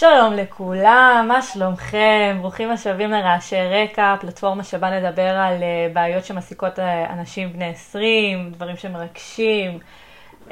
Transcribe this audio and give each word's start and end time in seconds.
שלום 0.00 0.34
לכולם, 0.34 1.24
מה 1.28 1.42
שלומכם? 1.42 2.38
ברוכים 2.40 2.70
השבים 2.70 3.10
לרעשי 3.10 3.56
רקע, 3.56 4.16
פלטפורמה 4.20 4.64
שבה 4.64 4.90
נדבר 4.90 5.36
על 5.36 5.62
אה, 5.62 5.88
בעיות 5.92 6.24
שמעסיקות 6.24 6.78
אה, 6.78 7.12
אנשים 7.12 7.52
בני 7.52 7.64
20, 7.68 8.50
דברים 8.50 8.76
שמרגשים, 8.76 9.78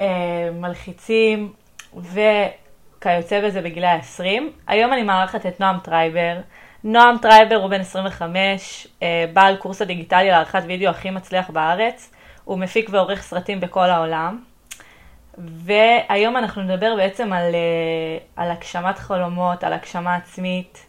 אה, 0.01 0.51
מלחיצים 0.53 1.53
וכיוצא 1.97 3.41
בזה 3.45 3.63
בגילי 3.63 3.87
ה-20. 3.87 4.43
היום 4.67 4.93
אני 4.93 5.03
מארחת 5.03 5.47
את 5.47 5.61
נועם 5.61 5.79
טרייבר. 5.79 6.37
נועם 6.85 7.19
טרייבר 7.19 7.57
הוא 7.57 7.71
בן 7.71 7.81
25, 7.81 8.87
בעל 9.33 9.57
קורס 9.57 9.83
הדיגיטלי 9.83 10.29
לעריכת 10.29 10.63
וידאו 10.67 10.91
הכי 10.91 11.11
מצליח 11.11 11.51
בארץ. 11.51 12.13
הוא 12.45 12.59
מפיק 12.59 12.89
ועורך 12.93 13.23
סרטים 13.23 13.61
בכל 13.61 13.91
העולם. 13.91 14.48
והיום 15.47 16.37
אנחנו 16.37 16.63
נדבר 16.63 16.95
בעצם 16.97 17.33
על, 17.33 17.55
אה, 17.55 18.19
על 18.37 18.51
הגשמת 18.51 18.99
חלומות, 18.99 19.65
על 19.65 19.73
הגשמה 19.73 20.17
עצמית. 20.17 20.87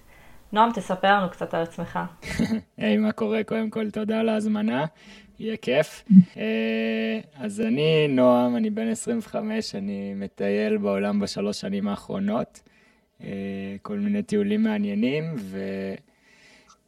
נועם, 0.53 0.71
תספר 0.76 1.17
לנו 1.17 1.30
קצת 1.30 1.53
על 1.53 1.62
עצמך. 1.62 1.99
היי, 2.77 2.95
hey, 2.95 2.99
מה 2.99 3.12
קורה? 3.12 3.43
קודם 3.43 3.70
כל, 3.70 3.90
תודה 3.90 4.20
על 4.20 4.30
ההזמנה, 4.30 4.85
יהיה 5.40 5.57
כיף. 5.57 6.05
אה, 6.38 7.20
אז 7.35 7.62
אני 7.62 8.07
נועם, 8.07 8.55
אני 8.55 8.70
בן 8.70 8.88
25, 8.88 9.76
אני 9.76 10.13
מטייל 10.16 10.77
בעולם 10.77 11.20
בשלוש 11.20 11.62
שנים 11.62 11.88
האחרונות. 11.88 12.62
אה, 13.23 13.27
כל 13.81 13.98
מיני 13.98 14.23
טיולים 14.23 14.63
מעניינים, 14.63 15.35
ו... 15.38 15.59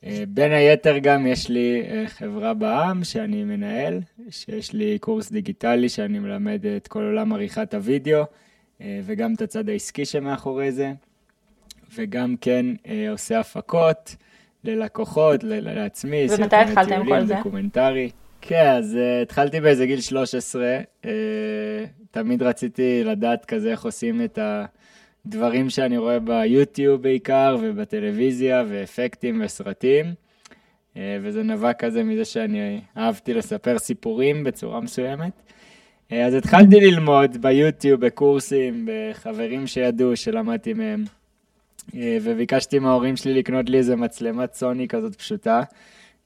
אה, 0.05 0.23
בין 0.27 0.51
היתר 0.51 0.97
גם 0.97 1.27
יש 1.27 1.49
לי 1.49 1.83
אה, 1.89 2.03
חברה 2.07 2.53
בעם 2.53 3.03
שאני 3.03 3.43
מנהל, 3.43 3.99
שיש 4.29 4.73
לי 4.73 4.99
קורס 4.99 5.31
דיגיטלי 5.31 5.89
שאני 5.89 6.19
מלמד 6.19 6.65
את 6.65 6.87
כל 6.87 7.03
עולם 7.03 7.33
עריכת 7.33 7.73
הוידאו 7.73 8.23
אה, 8.81 8.99
וגם 9.03 9.33
את 9.33 9.41
הצד 9.41 9.69
העסקי 9.69 10.05
שמאחורי 10.05 10.71
זה, 10.71 10.93
וגם 11.95 12.35
כן 12.41 12.65
עושה 13.11 13.39
הפקות 13.39 14.15
ללקוחות, 14.63 15.43
לעצמי, 15.43 16.27
ומתי 16.29 16.55
התחלת 16.55 16.91
עם 16.91 17.05
כל 17.05 17.25
זה? 17.25 17.35
דוקומנטרי. 17.35 18.09
כן, 18.41 18.65
אז 18.77 18.97
אה, 18.97 19.21
התחלתי 19.21 19.61
באיזה 19.61 19.85
גיל 19.85 20.01
13, 20.01 20.79
אה, 21.01 21.07
תמיד 22.11 22.43
רציתי 22.43 23.03
לדעת 23.03 23.45
כזה 23.45 23.71
איך 23.71 23.85
עושים 23.85 24.23
את 24.23 24.37
ה... 24.37 24.65
דברים 25.25 25.69
שאני 25.69 25.97
רואה 25.97 26.19
ביוטיוב 26.19 27.01
בעיקר, 27.01 27.57
ובטלוויזיה, 27.61 28.63
ואפקטים 28.67 29.41
וסרטים. 29.45 30.05
אה, 30.97 31.17
וזה 31.21 31.43
נבע 31.43 31.73
כזה 31.73 32.03
מזה 32.03 32.25
שאני 32.25 32.81
אהבתי 32.97 33.33
לספר 33.33 33.79
סיפורים 33.79 34.43
בצורה 34.43 34.79
מסוימת. 34.79 35.31
אה, 36.11 36.25
אז 36.25 36.33
התחלתי 36.33 36.79
ללמוד 36.79 37.41
ביוטיוב, 37.41 38.05
בקורסים, 38.05 38.87
בחברים 38.89 39.67
שידעו, 39.67 40.15
שלמדתי 40.15 40.73
מהם. 40.73 41.03
אה, 41.95 42.17
וביקשתי 42.21 42.79
מההורים 42.79 43.17
שלי 43.17 43.33
לקנות 43.33 43.69
לי 43.69 43.77
איזה 43.77 43.95
מצלמת 43.95 44.53
סוני 44.53 44.87
כזאת 44.87 45.15
פשוטה. 45.15 45.63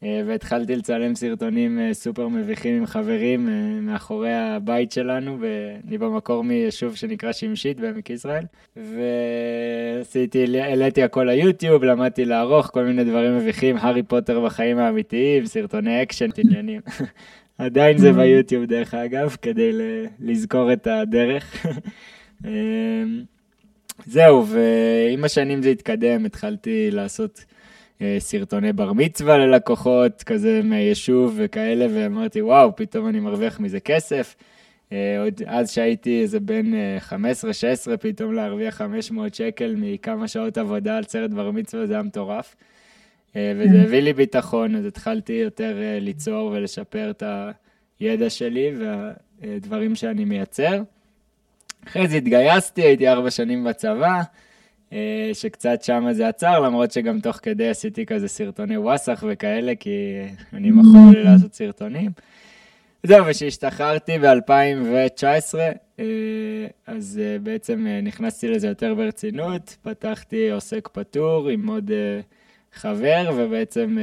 אה, 0.06 0.22
והתחלתי 0.26 0.76
לצלם 0.76 1.16
סרטונים 1.16 1.80
אה, 1.80 1.94
סופר 1.94 2.28
מביכים 2.28 2.76
עם 2.76 2.86
חברים 2.86 3.50
אה, 3.50 3.54
מאחורי 3.82 4.34
הבית 4.34 4.92
שלנו, 4.92 5.38
ואני 5.40 5.98
במקור 5.98 6.44
מיישוב 6.44 6.96
שנקרא 6.96 7.32
שמשית 7.32 7.80
בעמק 7.80 8.10
יזרעאל. 8.10 8.44
ועשיתי, 8.76 10.60
העליתי 10.60 11.04
הכל 11.04 11.24
ליוטיוב, 11.24 11.84
למדתי 11.84 12.26
לערוך 12.26 12.68
כל 12.68 12.84
מיני 12.84 13.04
דברים 13.04 13.38
מביכים, 13.38 13.78
הארי 13.78 14.04
פוטר 14.04 14.46
בחיים 14.46 14.78
האמיתיים, 14.78 15.46
סרטוני 15.46 16.04
אקשן, 16.04 16.30
עניינים. 16.38 16.82
עדיין 17.58 17.98
זה 17.98 18.14
ביוטיוב 18.14 18.66
דרך 18.66 18.94
אגב, 18.94 19.36
כדי 19.42 19.72
לזכור 20.20 20.74
את 20.74 20.88
הדרך. 20.88 21.66
זהו, 24.06 24.46
ועם 24.48 25.24
השנים 25.24 25.62
זה 25.62 25.70
התקדם, 25.70 26.26
התחלתי 26.26 26.92
לעשות... 26.92 27.46
אה, 28.02 28.16
סרטוני 28.20 28.74
בר 28.74 28.94
מצווה 28.94 29.38
ללקוחות, 29.38 30.24
כזה 30.24 30.62
מהיישוב 30.64 31.34
וכאלה, 31.38 31.86
ואמרתי, 31.94 32.42
וואו, 32.42 32.76
פתאום 32.76 33.08
אני 33.08 33.20
מרוויח 33.20 33.60
מזה 33.60 33.80
כסף. 33.80 34.36
אה, 34.92 35.22
עוד 35.24 35.42
אז 35.46 35.72
שהייתי 35.72 36.22
איזה 36.22 36.40
בן 36.40 36.72
15-16, 37.10 37.14
אה, 37.92 37.98
פתאום 37.98 38.34
להרוויח 38.34 38.76
500 38.76 39.36
שקל 39.36 39.76
מכמה 39.78 40.28
שעות 40.28 40.58
עבודה 40.58 40.98
על 40.98 41.04
סרט 41.04 41.32
בר 41.32 41.52
מצווה, 41.52 41.86
זה 41.86 41.94
היה 41.94 42.04
מטורף. 42.04 42.56
וזה 43.56 43.82
הביא 43.82 44.00
לי 44.00 44.14
ביטחון, 44.14 44.76
אז 44.76 44.86
התחלתי 44.86 45.34
יותר 45.34 45.76
ליצור 46.02 46.52
ולשפר 46.54 47.10
את 47.10 47.24
הידע 48.00 48.30
שלי 48.30 48.72
והדברים 49.42 49.96
שאני 49.96 50.26
מייצר. 50.26 50.82
אחרי 51.88 52.08
זה 52.08 52.18
התגייסתי, 52.18 52.82
הייתי 52.82 53.08
ארבע 53.08 53.32
שנים 53.32 53.64
בצבא. 53.64 54.22
אה, 54.94 55.30
שקצת 55.34 55.84
שם 55.84 56.08
זה 56.12 56.28
עצר, 56.28 56.60
למרות 56.60 56.92
שגם 56.92 57.20
תוך 57.20 57.40
כדי 57.42 57.70
עשיתי 57.70 58.06
כזה 58.06 58.28
סרטוני 58.28 58.78
וואסאח 58.78 59.24
וכאלה, 59.28 59.74
כי 59.80 60.16
אני 60.54 60.72
מכור 60.72 61.12
לי 61.14 61.24
לעשות 61.24 61.54
סרטונים. 61.54 62.12
זהו, 63.04 63.26
וכשהשתחררתי 63.26 64.20
ב-2019, 64.20 65.56
אה, 66.00 66.06
אז 66.88 67.22
אה, 67.24 67.40
בעצם 67.40 67.88
נכנסתי 68.04 68.48
לזה 68.48 68.68
יותר 68.68 68.94
ברצינות, 68.94 69.78
פתחתי 69.82 70.52
עוסק 70.52 70.90
פטור 70.92 71.50
עם 71.50 71.68
עוד 71.68 71.92
חבר, 72.74 73.32
ובעצם 73.36 73.98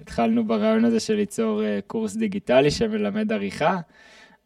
התחלנו 0.00 0.44
ברעיון 0.44 0.84
הזה 0.84 1.00
של 1.00 1.14
ליצור 1.14 1.62
קורס 1.86 2.16
דיגיטלי 2.16 2.70
שמלמד 2.70 3.32
עריכה. 3.32 3.78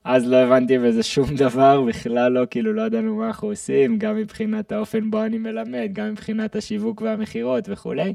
אז 0.04 0.28
לא 0.28 0.36
הבנתי 0.36 0.78
בזה 0.78 1.02
שום 1.02 1.34
דבר, 1.44 1.80
בכלל 1.82 2.32
לא, 2.32 2.46
כאילו 2.50 2.72
לא 2.72 2.82
ידענו 2.82 3.16
מה 3.16 3.26
אנחנו 3.26 3.48
עושים, 3.48 3.98
גם 3.98 4.16
מבחינת 4.16 4.72
האופן 4.72 5.10
בו 5.10 5.24
אני 5.24 5.38
מלמד, 5.38 5.88
גם 5.92 6.10
מבחינת 6.10 6.56
השיווק 6.56 7.00
והמכירות 7.00 7.64
וכולי. 7.68 8.14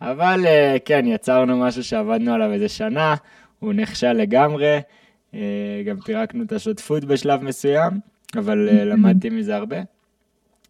אבל 0.00 0.46
אה, 0.46 0.76
כן, 0.84 1.06
יצרנו 1.06 1.56
משהו 1.56 1.84
שעבדנו 1.84 2.34
עליו 2.34 2.52
איזה 2.52 2.68
שנה, 2.68 3.14
הוא 3.58 3.72
נכשל 3.72 4.12
לגמרי, 4.12 4.80
אה, 5.34 5.82
גם 5.86 6.00
פירקנו 6.00 6.44
את 6.44 6.52
השותפות 6.52 7.04
בשלב 7.04 7.42
מסוים, 7.42 8.00
אבל 8.36 8.68
אה, 8.68 8.84
למדתי 8.84 9.30
מזה 9.30 9.56
הרבה. 9.56 9.76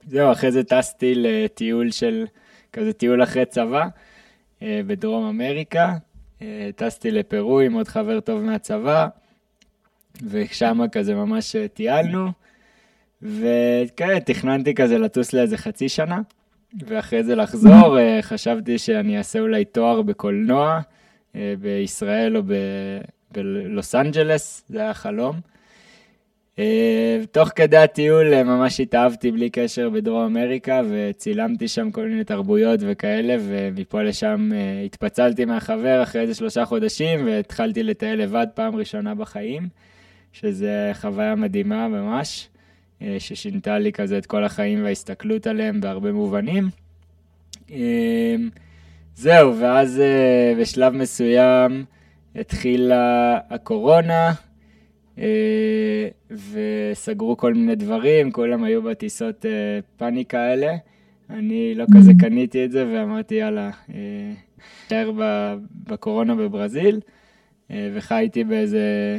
זהו, 0.07 0.33
אחרי 0.33 0.53
זה 0.53 0.65
טסתי 0.65 1.15
לטיול 1.17 1.91
של, 1.91 2.27
כזה 2.73 2.93
טיול 2.93 3.23
אחרי 3.23 3.45
צבא, 3.45 3.87
בדרום 4.63 5.25
אמריקה. 5.29 5.95
טסתי 6.77 7.11
לפרו 7.11 7.61
עם 7.61 7.73
עוד 7.73 7.89
חבר 7.89 8.21
טוב 8.21 8.43
מהצבא. 8.43 9.09
ושם 10.31 10.81
כזה 10.93 11.15
ממש 11.15 11.57
אה, 11.57 11.69
טיילנו, 11.69 12.29
וכן, 13.23 14.19
תכננתי 14.19 14.75
כזה 14.75 14.99
לטוס 14.99 15.33
לאיזה 15.33 15.57
חצי 15.57 15.89
שנה, 15.89 16.21
ואחרי 16.87 17.25
זה 17.25 17.35
לחזור, 17.35 17.99
אה, 17.99 18.19
חשבתי 18.23 18.79
שאני 18.79 19.19
אעשה 19.19 19.41
אולי 19.41 19.65
תואר 19.65 20.03
בקולנוע, 20.03 20.81
אה, 21.37 21.55
בישראל 21.61 22.37
או 22.37 22.43
ב... 22.43 22.53
בלוס 23.31 23.95
אנג'לס, 23.95 24.65
זה 24.69 24.81
היה 24.81 24.95
חלום. 24.95 25.37
תוך 27.33 27.49
כדי 27.57 27.77
הטיול 27.77 28.43
ממש 28.43 28.81
התאהבתי 28.81 29.31
בלי 29.31 29.51
קשר 29.51 29.91
בדרום 29.91 30.23
אמריקה 30.23 30.83
וצילמתי 30.91 31.69
שם 31.69 31.91
כל 31.91 32.09
מיני 32.09 32.25
תרבויות 32.25 32.81
וכאלה 32.83 33.37
ומפה 33.41 34.03
לשם 34.03 34.51
התפצלתי 34.87 35.45
מהחבר 35.45 36.03
אחרי 36.03 36.21
איזה 36.23 36.35
שלושה 36.35 36.65
חודשים 36.65 37.27
והתחלתי 37.27 37.83
לטייל 37.83 38.23
לבד 38.23 38.47
פעם 38.55 38.77
ראשונה 38.77 39.15
בחיים. 39.15 39.69
שזה 40.41 40.91
חוויה 40.95 41.35
מדהימה 41.35 41.89
ממש, 41.89 42.49
אה, 43.03 43.17
ששינתה 43.19 43.79
לי 43.79 43.93
כזה 43.93 44.19
את 44.19 44.27
כל 44.27 44.45
החיים 44.45 44.85
וההסתכלות 44.85 45.47
עליהם 45.47 45.81
בהרבה 45.81 46.13
מובנים. 46.13 46.69
אה, 47.73 48.37
זהו, 49.15 49.59
ואז 49.59 50.01
אה, 50.01 50.55
בשלב 50.61 50.93
מסוים 50.93 51.85
התחילה 52.35 53.39
הקורונה, 53.51 54.33
וסגרו 56.31 57.37
כל 57.37 57.55
מיני 57.55 57.75
דברים, 57.75 58.33
כולם 58.33 58.65
היו 58.65 58.83
בטיסות 58.83 59.45
פאניקה 59.97 60.41
האלה. 60.41 60.77
אני 61.31 61.75
לא 61.75 61.85
כזה 61.95 62.13
קניתי 62.21 62.65
את 62.65 62.73
זה 62.73 62.87
ואמרתי, 62.87 63.35
יאללה, 63.35 63.71
נשאר 64.87 65.11
בקורונה 65.87 66.35
בברזיל, 66.35 67.01
וחייתי 67.71 68.45
באיזה 68.45 69.19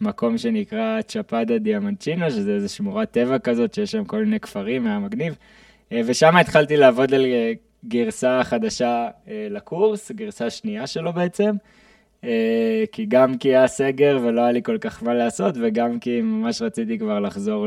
מקום 0.00 0.38
שנקרא 0.38 1.02
צ'פדה 1.02 1.58
דיאמנצ'ינו, 1.58 2.30
שזה 2.30 2.54
איזה 2.54 2.68
שמורת 2.68 3.10
טבע 3.10 3.38
כזאת, 3.38 3.74
שיש 3.74 3.90
שם 3.90 4.04
כל 4.04 4.24
מיני 4.24 4.40
כפרים, 4.40 4.86
היה 4.86 4.98
מגניב. 4.98 5.36
אה, 5.92 6.00
ושם 6.06 6.36
התחלתי 6.36 6.76
לעבוד 6.76 7.14
על 7.14 7.24
אה, 7.24 7.52
גרסה 7.84 8.40
חדשה 8.44 9.08
אה, 9.28 9.46
לקורס, 9.50 10.10
גרסה 10.10 10.50
שנייה 10.50 10.86
שלו 10.86 11.12
בעצם. 11.12 11.50
כי 12.92 13.06
גם 13.08 13.38
כי 13.38 13.48
היה 13.48 13.66
סגר 13.66 14.18
ולא 14.22 14.40
היה 14.40 14.52
לי 14.52 14.62
כל 14.62 14.78
כך 14.78 15.02
מה 15.02 15.14
לעשות, 15.14 15.54
וגם 15.60 15.98
כי 15.98 16.20
ממש 16.20 16.62
רציתי 16.62 16.98
כבר 16.98 17.20
לחזור 17.20 17.66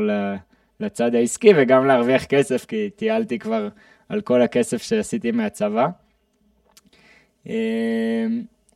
לצד 0.80 1.14
העסקי, 1.14 1.52
וגם 1.56 1.86
להרוויח 1.86 2.24
כסף, 2.24 2.64
כי 2.64 2.90
טיילתי 2.96 3.38
כבר 3.38 3.68
על 4.08 4.20
כל 4.20 4.42
הכסף 4.42 4.82
שעשיתי 4.82 5.30
מהצבא. 5.30 5.88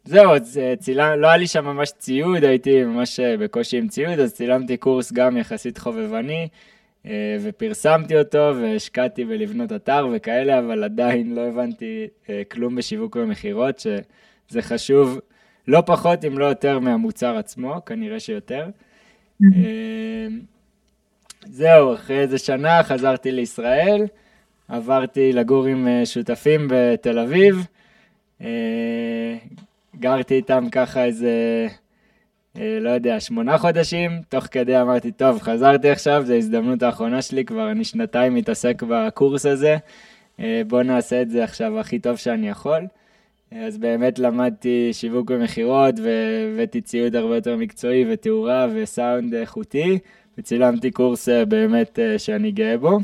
זהו, 0.04 0.34
אז 0.34 0.58
אה, 0.58 0.76
צילם, 0.76 1.20
לא 1.20 1.26
היה 1.26 1.36
לי 1.36 1.46
שם 1.46 1.64
ממש 1.64 1.92
ציוד, 1.98 2.44
הייתי 2.44 2.84
ממש 2.84 3.20
אה, 3.20 3.36
בקושי 3.36 3.78
עם 3.78 3.88
ציוד, 3.88 4.18
אז 4.18 4.34
צילמתי 4.34 4.76
קורס 4.76 5.12
גם 5.12 5.36
יחסית 5.36 5.78
חובבני, 5.78 6.48
אה, 7.06 7.36
ופרסמתי 7.40 8.18
אותו 8.18 8.52
והשקעתי 8.60 9.24
בלבנות 9.24 9.72
אתר 9.72 10.06
וכאלה, 10.12 10.58
אבל 10.58 10.84
עדיין 10.84 11.34
לא 11.34 11.40
הבנתי 11.40 12.08
כלום 12.50 12.76
בשיווק 12.76 13.16
ומכירות, 13.16 13.78
שזה 13.78 14.62
חשוב 14.62 15.20
לא 15.68 15.82
פחות 15.86 16.24
אם 16.24 16.38
לא 16.38 16.44
יותר 16.44 16.78
מהמוצר 16.78 17.36
עצמו, 17.36 17.84
כנראה 17.86 18.20
שיותר. 18.20 18.66
זהו, 21.46 21.94
אחרי 21.94 22.20
איזה 22.20 22.38
שנה 22.38 22.82
חזרתי 22.82 23.32
לישראל, 23.32 24.06
עברתי 24.68 25.32
לגור 25.32 25.66
עם 25.66 25.88
שותפים 26.04 26.68
בתל 26.70 27.18
אביב, 27.18 27.66
גרתי 30.00 30.34
איתם 30.34 30.68
ככה 30.72 31.04
איזה 31.04 31.30
אה, 32.60 32.78
לא 32.80 32.90
יודע, 32.90 33.20
שמונה 33.20 33.58
חודשים, 33.58 34.10
תוך 34.28 34.44
כדי 34.50 34.80
אמרתי, 34.80 35.12
טוב, 35.12 35.38
חזרתי 35.38 35.90
עכשיו, 35.90 36.22
זו 36.26 36.32
ההזדמנות 36.32 36.82
האחרונה 36.82 37.22
שלי, 37.22 37.44
כבר 37.44 37.70
אני 37.70 37.84
שנתיים 37.84 38.34
מתעסק 38.34 38.82
בקורס 38.82 39.46
הזה, 39.46 39.76
אה, 40.40 40.62
בוא 40.66 40.82
נעשה 40.82 41.22
את 41.22 41.30
זה 41.30 41.44
עכשיו 41.44 41.80
הכי 41.80 41.98
טוב 41.98 42.16
שאני 42.16 42.48
יכול. 42.48 42.86
אה, 43.52 43.66
אז 43.66 43.78
באמת 43.78 44.18
למדתי 44.18 44.90
שיווק 44.92 45.30
ומכירות, 45.30 45.94
והבאתי 46.02 46.80
ציוד 46.80 47.16
הרבה 47.16 47.34
יותר 47.36 47.56
מקצועי, 47.56 48.04
ותאורה 48.12 48.66
וסאונד 48.74 49.34
איכותי, 49.34 49.98
וצילמתי 50.38 50.90
קורס 50.90 51.28
באמת 51.48 51.98
שאני 52.18 52.50
גאה 52.50 52.78
בו. 52.78 52.98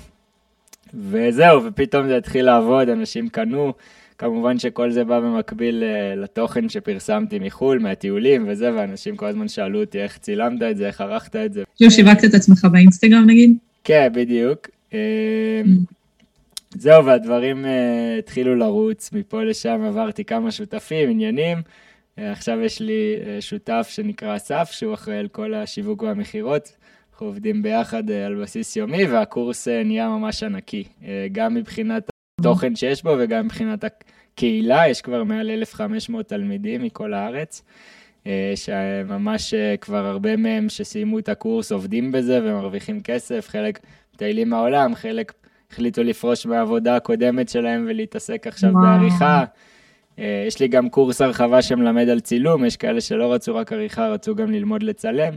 וזהו, 0.95 1.65
ופתאום 1.65 2.09
זה 2.09 2.17
התחיל 2.17 2.45
לעבוד, 2.45 2.89
אנשים 2.89 3.29
קנו. 3.29 3.73
כמובן 4.21 4.59
שכל 4.59 4.91
זה 4.91 5.05
בא 5.05 5.21
במקביל 5.21 5.83
אה, 5.83 6.15
לתוכן 6.15 6.69
שפרסמתי 6.69 7.39
מחו"ל, 7.39 7.79
מהטיולים 7.79 8.45
וזה, 8.49 8.75
ואנשים 8.75 9.17
כל 9.17 9.27
הזמן 9.27 9.49
שאלו 9.49 9.81
אותי 9.81 10.03
איך 10.03 10.19
צילמת 10.19 10.63
את 10.63 10.77
זה, 10.77 10.87
איך 10.87 11.01
ערכת 11.01 11.37
את 11.37 11.53
זה. 11.53 11.63
כאילו 11.77 11.91
שיווקת 11.91 12.25
את 12.25 12.35
עצמך 12.35 12.65
באינסטגרם 12.73 13.25
נגיד? 13.27 13.57
כן, 13.85 14.09
בדיוק. 14.15 14.69
אה, 14.95 15.63
זהו, 16.75 17.05
והדברים 17.05 17.65
uh, 17.65 17.69
התחילו 18.19 18.55
לרוץ, 18.55 19.13
מפה 19.13 19.43
לשם 19.43 19.83
עברתי 19.89 20.25
כמה 20.25 20.51
שותפים, 20.51 21.11
עניינים. 21.11 21.59
Uh, 21.59 22.21
עכשיו 22.21 22.61
יש 22.61 22.81
לי 22.81 23.17
שותף 23.41 23.89
שנקרא 23.91 24.37
אסף, 24.37 24.71
שהוא 24.73 24.95
אחראי 24.95 25.19
על 25.19 25.29
כל 25.29 25.55
השיווק 25.55 26.03
והמכירות. 26.03 26.77
אנחנו 27.13 27.27
עובדים 27.27 27.63
ביחד 27.63 28.11
על 28.11 28.43
בסיס 28.43 28.77
יומי, 28.77 29.05
והקורס 29.05 29.69
נהיה 29.69 30.09
ממש 30.09 30.43
ענקי, 30.43 30.85
גם 31.33 31.55
מבחינת 31.55 32.11
התוכן 32.41 32.77
שיש 32.77 33.03
בו 33.03 33.15
וגם 33.19 33.45
מבחינת 33.45 33.85
הקהילה, 33.85 34.89
יש 34.89 35.01
כבר 35.03 35.25
מעל 35.25 35.51
1,500 35.51 36.29
תלמידים 36.29 36.83
מכל 36.83 37.15
הארץ, 37.15 37.63
אה, 38.27 38.53
שממש 38.55 39.55
אה, 39.55 39.77
כבר 39.77 40.07
הרבה 40.07 40.37
מהם 40.37 40.69
שסיימו 40.69 41.19
את 41.19 41.29
הקורס 41.29 41.73
עובדים 41.73 42.13
בזה 42.13 42.41
ומרוויחים 42.43 43.01
כסף, 43.01 43.49
חלק 43.49 43.81
מטיילים 44.15 44.51
מהעולם, 44.51 44.95
חלק 44.95 45.33
החליטו 45.73 46.03
לפרוש 46.03 46.47
מהעבודה 46.47 46.97
הקודמת 46.97 47.49
שלהם 47.49 47.87
ולהתעסק 47.89 48.47
עכשיו 48.47 48.71
וואו. 48.73 48.83
בעריכה. 48.83 49.45
אה, 50.19 50.45
יש 50.47 50.61
לי 50.61 50.69
גם 50.69 50.89
קורס 50.89 51.21
הרחבה 51.21 51.63
שמלמד 51.63 52.09
על 52.09 52.21
צילום, 52.21 52.65
יש 52.65 52.77
כאלה 52.77 53.01
שלא 53.01 53.33
רצו 53.33 53.55
רק 53.55 53.73
עריכה, 53.73 54.09
רצו 54.09 54.35
גם 54.35 54.51
ללמוד 54.51 54.83
לצלם. 54.83 55.35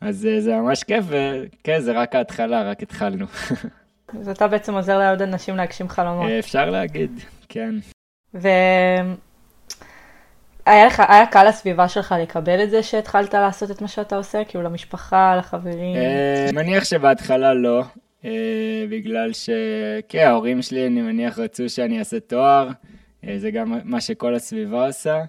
אז 0.00 0.28
זה 0.38 0.56
ממש 0.56 0.84
כיף, 0.84 1.04
וכן, 1.08 1.80
זה 1.80 1.92
רק 1.92 2.14
ההתחלה, 2.14 2.70
רק 2.70 2.82
התחלנו. 2.82 3.26
אז 4.20 4.28
אתה 4.28 4.48
בעצם 4.48 4.74
עוזר 4.74 4.98
לעוד 4.98 5.22
אנשים 5.22 5.56
להגשים 5.56 5.88
חלומות. 5.88 6.30
אפשר 6.38 6.70
להגיד, 6.70 7.20
כן. 7.48 7.74
והיה 8.34 9.06
לך, 10.86 11.02
היה 11.08 11.26
קל 11.26 11.48
לסביבה 11.48 11.88
שלך 11.88 12.14
לקבל 12.22 12.62
את 12.62 12.70
זה 12.70 12.82
שהתחלת 12.82 13.34
לעשות 13.34 13.70
את 13.70 13.82
מה 13.82 13.88
שאתה 13.88 14.16
עושה? 14.16 14.44
כאילו 14.44 14.64
למשפחה, 14.64 15.36
לחברים? 15.38 15.96
אני 15.96 16.52
מניח 16.52 16.84
שבהתחלה 16.84 17.54
לא, 17.54 17.82
אה, 18.24 18.84
בגלל 18.90 19.30
שכן, 19.32 20.26
ההורים 20.26 20.62
שלי, 20.62 20.86
אני 20.86 21.02
מניח, 21.02 21.38
רצו 21.38 21.68
שאני 21.68 21.98
אעשה 21.98 22.20
תואר, 22.20 22.68
אה, 23.24 23.38
זה 23.38 23.50
גם 23.50 23.78
מה 23.84 24.00
שכל 24.00 24.34
הסביבה 24.34 24.86
עושה. 24.86 25.22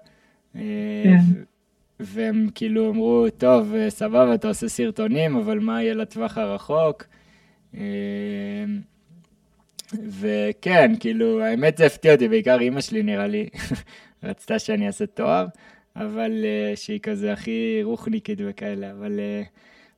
אה, 0.55 0.61
כן. 1.03 1.19
והם 1.99 2.49
כאילו 2.55 2.89
אמרו, 2.89 3.25
טוב, 3.37 3.73
סבבה, 3.89 4.33
אתה 4.33 4.47
עושה 4.47 4.67
סרטונים, 4.67 5.35
אבל 5.35 5.59
מה 5.59 5.83
יהיה 5.83 5.93
לטווח 5.93 6.37
הרחוק? 6.37 7.03
אמ, 7.73 7.81
וכן, 9.93 10.91
כאילו, 10.99 11.41
האמת 11.41 11.77
זה 11.77 11.85
הפתיע 11.85 12.13
אותי, 12.13 12.27
בעיקר 12.27 12.59
אימא 12.59 12.81
שלי 12.81 13.03
נראה 13.03 13.27
לי, 13.27 13.49
רצתה 14.23 14.59
שאני 14.59 14.87
אעשה 14.87 15.05
תואר, 15.05 15.45
אבל 15.95 16.31
uh, 16.31 16.75
שהיא 16.75 16.99
כזה 16.99 17.33
הכי 17.33 17.79
רוחניקית 17.83 18.39
וכאלה, 18.45 18.91
אבל 18.91 19.19
uh, 19.19 19.47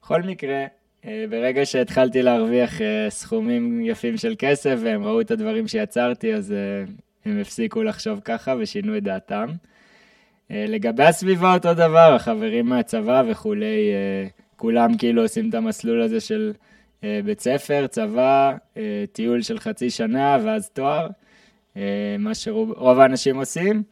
בכל 0.02 0.22
מקרה, 0.22 0.66
uh, 1.02 1.06
ברגע 1.30 1.66
שהתחלתי 1.66 2.22
להרוויח 2.22 2.78
uh, 2.78 2.84
סכומים 3.10 3.86
יפים 3.86 4.18
של 4.18 4.36
כסף 4.40 4.76
והם 4.84 5.04
ראו 5.04 5.22
את 5.22 5.32
הדברים 5.32 5.68
שיצרתי, 5.68 6.34
אז 6.34 6.54
uh, 6.88 6.92
הם 7.26 7.42
הפסיקו 7.42 7.84
לחשוב 7.84 8.20
ככה 8.26 8.56
ושינו 8.60 8.98
את 8.98 9.04
דעתם. 9.04 9.50
Uh, 9.50 10.54
לגבי 10.68 11.04
הסביבה 11.04 11.54
אותו 11.54 11.74
דבר, 11.74 12.14
החברים 12.16 12.66
מהצבא 12.66 13.24
וכולי, 13.28 13.92
uh, 13.92 14.42
כולם 14.58 14.98
כאילו 14.98 15.22
עושים 15.22 15.50
את 15.50 15.54
המסלול 15.54 16.02
הזה 16.02 16.20
של... 16.20 16.54
אה, 17.04 17.20
בית 17.26 17.40
ספר, 17.40 17.88
צבא, 17.88 18.52
אה, 18.78 19.04
טיול 19.12 19.42
של 19.42 19.60
חצי 19.60 19.90
שנה 19.90 20.38
ואז 20.46 20.70
תואר, 20.70 21.08
אה, 21.78 22.16
מה 22.20 22.36
שרוב 22.36 23.00
האנשים 23.00 23.38
עושים. 23.38 23.84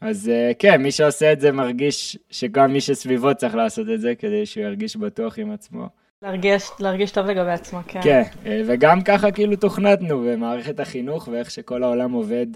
אז 0.00 0.30
כן, 0.58 0.82
מי 0.82 0.92
שעושה 0.92 1.32
את 1.32 1.40
זה 1.40 1.52
מרגיש 1.52 2.18
שגם 2.30 2.72
מי 2.72 2.80
שסביבו 2.80 3.34
צריך 3.34 3.54
לעשות 3.54 3.86
את 3.94 4.00
זה 4.00 4.14
כדי 4.14 4.46
שהוא 4.46 4.64
ירגיש 4.64 4.96
בטוח 4.96 5.38
עם 5.38 5.50
עצמו. 5.50 5.88
להרגיש, 6.22 6.70
להרגיש 6.80 7.10
טוב 7.10 7.26
לגבי 7.26 7.50
עצמו, 7.50 7.78
כן. 7.88 8.00
כן, 8.02 8.22
וגם 8.66 9.02
ככה 9.02 9.30
כאילו 9.30 9.56
תוכנתנו 9.56 10.20
במערכת 10.20 10.80
החינוך 10.80 11.28
ואיך 11.32 11.50
שכל 11.50 11.82
העולם 11.82 12.12
עובד. 12.12 12.46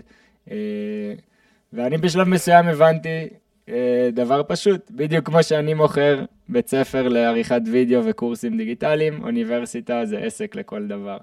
ואני 1.73 1.97
בשלב 1.99 2.29
מסוים 2.29 2.69
הבנתי 2.69 3.29
דבר 4.12 4.43
פשוט, 4.49 4.91
בדיוק 4.91 5.26
כמו 5.26 5.43
שאני 5.43 5.75
מוכר 5.75 6.25
בית 6.49 6.69
ספר 6.69 7.09
לעריכת 7.09 7.61
וידאו 7.73 8.05
וקורסים 8.05 8.56
דיגיטליים, 8.56 9.25
אוניברסיטה 9.25 10.05
זה 10.05 10.19
עסק 10.19 10.55
לכל 10.56 10.87
דבר. 10.87 11.17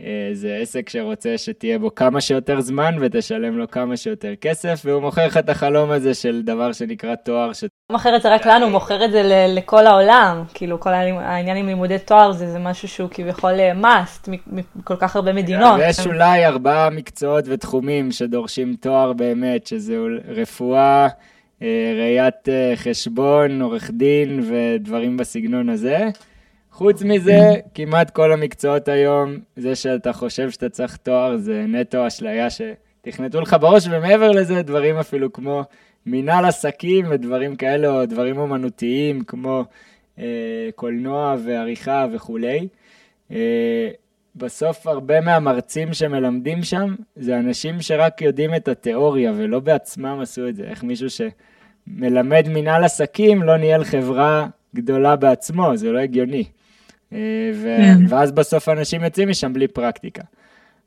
אה, 0.00 0.30
זה 0.32 0.58
עסק 0.62 0.88
שרוצה 0.88 1.38
שתהיה 1.38 1.78
בו 1.78 1.94
כמה 1.94 2.20
שיותר 2.20 2.60
זמן 2.60 2.96
ותשלם 3.00 3.58
לו 3.58 3.70
כמה 3.70 3.96
שיותר 3.96 4.34
כסף, 4.40 4.82
והוא 4.84 5.02
מוכר 5.02 5.26
לך 5.26 5.36
את 5.36 5.48
החלום 5.48 5.90
הזה 5.90 6.14
של 6.14 6.42
דבר 6.42 6.72
שנקרא 6.72 7.14
תואר. 7.14 7.52
ש... 7.52 7.60
הוא 7.60 7.68
מוכר 7.90 8.16
את 8.16 8.22
זה 8.22 8.34
רק 8.34 8.46
לנו, 8.46 8.64
הוא 8.64 8.72
מוכר 8.72 9.04
את 9.04 9.12
זה 9.12 9.46
לכל 9.48 9.86
העולם. 9.86 10.42
כאילו, 10.54 10.80
כל 10.80 10.90
העניין 10.90 11.56
עם 11.56 11.66
לימודי 11.66 11.98
תואר 11.98 12.32
זה, 12.32 12.50
זה 12.50 12.58
משהו 12.58 12.88
שהוא 12.88 13.08
כביכול 13.10 13.50
אה, 13.50 13.72
must 13.72 14.30
מכל 14.76 14.96
כך 14.96 15.16
הרבה 15.16 15.32
מדינות. 15.32 15.78
ויש 15.78 16.06
אולי 16.06 16.46
ארבעה 16.46 16.90
מקצועות 16.90 17.44
ותחומים 17.48 18.12
שדורשים 18.12 18.76
תואר 18.80 19.12
באמת, 19.12 19.66
שזה 19.66 19.96
רפואה, 20.28 21.04
אה, 21.04 21.08
ראיית 21.98 22.48
אה, 22.48 22.72
חשבון, 22.76 23.62
עורך 23.62 23.90
דין 23.90 24.40
ודברים 24.50 25.16
בסגנון 25.16 25.68
הזה. 25.68 26.08
חוץ 26.70 27.02
מזה, 27.02 27.38
כמעט 27.74 28.10
כל 28.10 28.32
המקצועות 28.32 28.88
היום, 28.88 29.38
זה 29.56 29.74
שאתה 29.74 30.12
חושב 30.12 30.50
שאתה 30.50 30.68
צריך 30.68 30.96
תואר, 30.96 31.36
זה 31.36 31.64
נטו 31.68 32.06
אשליה 32.06 32.48
שתכנתו 32.50 33.40
לך 33.40 33.56
בראש, 33.60 33.86
ומעבר 33.90 34.30
לזה, 34.30 34.62
דברים 34.62 34.96
אפילו 34.96 35.32
כמו 35.32 35.64
מנהל 36.06 36.44
עסקים 36.44 37.06
ודברים 37.08 37.56
כאלה, 37.56 37.88
או 37.88 38.06
דברים 38.06 38.38
אומנותיים, 38.38 39.24
כמו 39.24 39.64
אה, 40.18 40.68
קולנוע 40.74 41.36
ועריכה 41.44 42.06
וכולי. 42.12 42.68
אה, 43.30 43.88
בסוף 44.36 44.86
הרבה 44.86 45.20
מהמרצים 45.20 45.92
שמלמדים 45.92 46.62
שם, 46.62 46.94
זה 47.16 47.38
אנשים 47.38 47.80
שרק 47.80 48.22
יודעים 48.22 48.54
את 48.54 48.68
התיאוריה 48.68 49.32
ולא 49.36 49.60
בעצמם 49.60 50.18
עשו 50.22 50.48
את 50.48 50.56
זה. 50.56 50.64
איך 50.64 50.82
מישהו 50.82 51.10
שמלמד 51.88 52.46
מנהל 52.48 52.84
עסקים 52.84 53.42
לא 53.42 53.56
ניהל 53.56 53.84
חברה 53.84 54.46
גדולה 54.74 55.16
בעצמו, 55.16 55.76
זה 55.76 55.92
לא 55.92 55.98
הגיוני. 55.98 56.44
אה, 57.12 57.18
ו- 57.54 57.76
כן. 57.78 57.98
ואז 58.08 58.32
בסוף 58.32 58.68
אנשים 58.68 59.04
יוצאים 59.04 59.28
משם 59.28 59.52
בלי 59.52 59.68
פרקטיקה. 59.68 60.22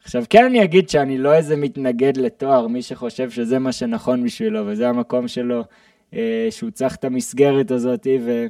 עכשיו, 0.04 0.24
כן 0.30 0.46
אני 0.46 0.64
אגיד 0.64 0.90
שאני 0.90 1.18
לא 1.18 1.34
איזה 1.34 1.56
מתנגד 1.56 2.18
לתואר, 2.18 2.68
מי 2.68 2.82
שחושב 2.82 3.30
שזה 3.30 3.60
מה 3.60 3.72
שנכון 3.72 4.24
בשבילו, 4.24 4.68
וזה 4.68 4.90
המקום 4.90 5.28
שלו, 5.28 5.64
אה, 6.14 6.48
שהוא 6.50 6.70
צריך 6.70 6.96
את 6.96 7.06
המסגרת 7.06 7.72
הזאת, 7.72 8.08
ו- 8.26 8.46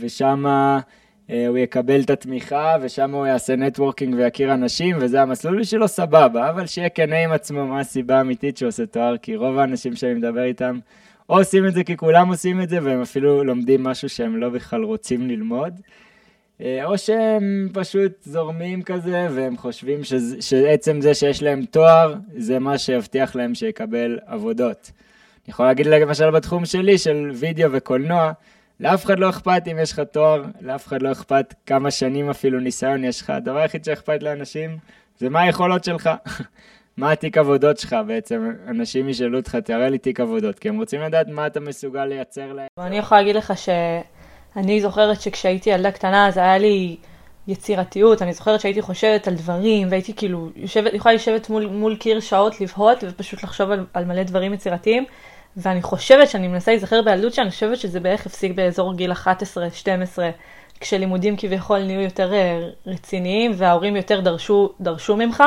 ושמה... 0.00 0.80
אה, 1.30 1.46
הוא 1.46 1.58
יקבל 1.58 2.00
את 2.00 2.10
התמיכה, 2.10 2.76
ושם 2.80 3.10
הוא 3.10 3.26
יעשה 3.26 3.56
נטוורקינג 3.56 4.14
ויכיר 4.14 4.54
אנשים, 4.54 4.96
וזה 5.00 5.22
המסלול 5.22 5.60
בשבילו 5.60 5.88
סבבה, 5.88 6.50
אבל 6.50 6.66
שיהיה 6.66 6.88
כנה 6.88 7.24
עם 7.24 7.32
עצמו 7.32 7.66
מה 7.66 7.80
הסיבה 7.80 8.18
האמיתית 8.18 8.56
שהוא 8.56 8.68
עושה 8.68 8.86
תואר, 8.86 9.16
כי 9.16 9.36
רוב 9.36 9.58
האנשים 9.58 9.96
שאני 9.96 10.14
מדבר 10.14 10.42
איתם, 10.42 10.78
או 11.30 11.38
עושים 11.38 11.66
את 11.66 11.74
זה 11.74 11.84
כי 11.84 11.96
כולם 11.96 12.28
עושים 12.28 12.62
את 12.62 12.68
זה, 12.68 12.78
והם 12.82 13.02
אפילו 13.02 13.44
לומדים 13.44 13.82
משהו 13.82 14.08
שהם 14.08 14.36
לא 14.36 14.48
בכלל 14.48 14.82
רוצים 14.82 15.28
ללמוד, 15.28 15.80
אה, 16.60 16.84
או 16.84 16.98
שהם 16.98 17.68
פשוט 17.72 18.12
זורמים 18.22 18.82
כזה, 18.82 19.28
והם 19.34 19.56
חושבים 19.56 20.04
שזה, 20.04 20.42
שעצם 20.42 21.00
זה 21.00 21.14
שיש 21.14 21.42
להם 21.42 21.64
תואר, 21.64 22.14
זה 22.36 22.58
מה 22.58 22.78
שיבטיח 22.78 23.36
להם 23.36 23.54
שיקבל 23.54 24.18
עבודות. 24.26 24.90
אני 24.94 25.52
יכול 25.52 25.66
להגיד 25.66 25.86
למשל 25.86 26.30
בתחום 26.30 26.64
שלי, 26.64 26.98
של 26.98 27.30
וידאו 27.34 27.72
וקולנוע, 27.72 28.32
לאף 28.80 29.04
אחד 29.04 29.18
לא 29.18 29.28
אכפת 29.30 29.62
אם 29.70 29.78
יש 29.78 29.92
לך 29.92 30.00
תואר, 30.00 30.44
לאף 30.60 30.86
אחד 30.86 31.02
לא 31.02 31.12
אכפת 31.12 31.54
כמה 31.66 31.90
שנים 31.90 32.30
אפילו 32.30 32.60
ניסיון 32.60 33.04
יש 33.04 33.20
לך. 33.20 33.30
הדבר 33.30 33.56
היחיד 33.56 33.84
שאכפת 33.84 34.22
לאנשים 34.22 34.78
זה 35.18 35.28
מה 35.28 35.40
היכולות 35.40 35.84
שלך. 35.84 36.10
מה 37.00 37.12
התיק 37.12 37.38
עבודות 37.38 37.78
שלך 37.78 37.96
בעצם? 38.06 38.50
אנשים 38.68 39.08
ישאלו 39.08 39.38
אותך, 39.38 39.56
תראה 39.56 39.88
לי 39.88 39.98
תיק 39.98 40.20
עבודות, 40.20 40.58
כי 40.58 40.68
הם 40.68 40.78
רוצים 40.78 41.00
לדעת 41.00 41.28
מה 41.28 41.46
אתה 41.46 41.60
מסוגל 41.60 42.04
לייצר 42.04 42.52
להם. 42.52 42.66
אני 42.78 42.98
יכולה 42.98 43.20
להגיד 43.20 43.36
לך 43.36 43.52
שאני 43.56 44.80
זוכרת 44.80 45.20
שכשהייתי 45.20 45.70
ילדה 45.70 45.90
קטנה 45.90 46.28
אז 46.28 46.36
היה 46.36 46.58
לי 46.58 46.96
יצירתיות, 47.48 48.22
אני 48.22 48.32
זוכרת 48.32 48.60
שהייתי 48.60 48.82
חושבת 48.82 49.28
על 49.28 49.34
דברים 49.34 49.88
והייתי 49.90 50.14
כאילו 50.14 50.48
יושבת, 50.56 50.94
יכולה 50.94 51.14
לשבת 51.14 51.50
מול, 51.50 51.66
מול 51.66 51.96
קיר 51.96 52.20
שעות 52.20 52.60
לבהות 52.60 53.04
ופשוט 53.08 53.42
לחשוב 53.42 53.70
על, 53.70 53.86
על 53.94 54.04
מלא 54.04 54.22
דברים 54.22 54.54
יצירתיים. 54.54 55.04
ואני 55.56 55.82
חושבת 55.82 56.28
שאני 56.28 56.48
מנסה 56.48 56.70
להיזכר 56.70 57.02
בילדות 57.02 57.34
שאני 57.34 57.50
חושבת 57.50 57.78
שזה 57.78 58.00
בערך 58.00 58.26
הפסיק 58.26 58.52
באזור 58.54 58.94
גיל 58.94 59.12
11-12, 59.12 59.16
כשלימודים 60.80 61.36
כביכול 61.36 61.78
נהיו 61.78 62.00
יותר 62.00 62.34
אה, 62.34 62.68
רציניים 62.86 63.52
וההורים 63.54 63.96
יותר 63.96 64.20
דרשו, 64.20 64.72
דרשו 64.80 65.16
ממך. 65.16 65.42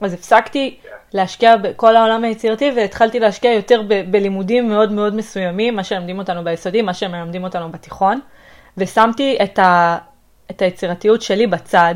אז 0.00 0.12
הפסקתי 0.14 0.76
להשקיע 1.12 1.56
בכל 1.56 1.96
העולם 1.96 2.24
היצירתי 2.24 2.70
והתחלתי 2.76 3.20
להשקיע 3.20 3.52
יותר 3.52 3.82
ב- 3.88 4.10
בלימודים 4.10 4.68
מאוד 4.68 4.92
מאוד 4.92 5.14
מסוימים, 5.14 5.76
מה 5.76 5.84
שלמדים 5.84 6.18
אותנו 6.18 6.44
ביסודי, 6.44 6.82
מה 6.82 6.94
שמלמדים 6.94 7.44
אותנו 7.44 7.72
בתיכון, 7.72 8.20
ושמתי 8.78 9.38
את, 9.42 9.58
ה- 9.58 9.98
את 10.50 10.62
היצירתיות 10.62 11.22
שלי 11.22 11.46
בצד, 11.46 11.94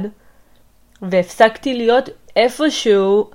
והפסקתי 1.03 1.75
להיות 1.75 2.09
איפשהו 2.37 3.31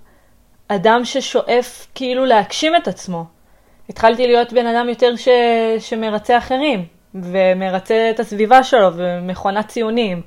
אדם 0.68 1.06
ששואף 1.06 1.88
כאילו 1.96 2.25
להגשים 2.25 2.75
את 2.75 2.88
עצמו. 2.88 3.25
התחלתי 3.89 4.27
להיות 4.27 4.53
בן 4.53 4.68
אדם 4.68 4.89
יותר 4.89 5.15
ש... 5.15 5.27
שמרצה 5.80 6.38
אחרים, 6.38 6.86
ומרצה 7.15 8.10
את 8.10 8.20
הסביבה 8.20 8.63
שלו, 8.63 8.89
ומכונת 8.96 9.68
ציונים. 9.68 10.22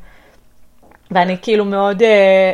ואני 1.11 1.37
כאילו 1.43 1.65
מאוד, 1.65 2.03
אה, 2.03 2.53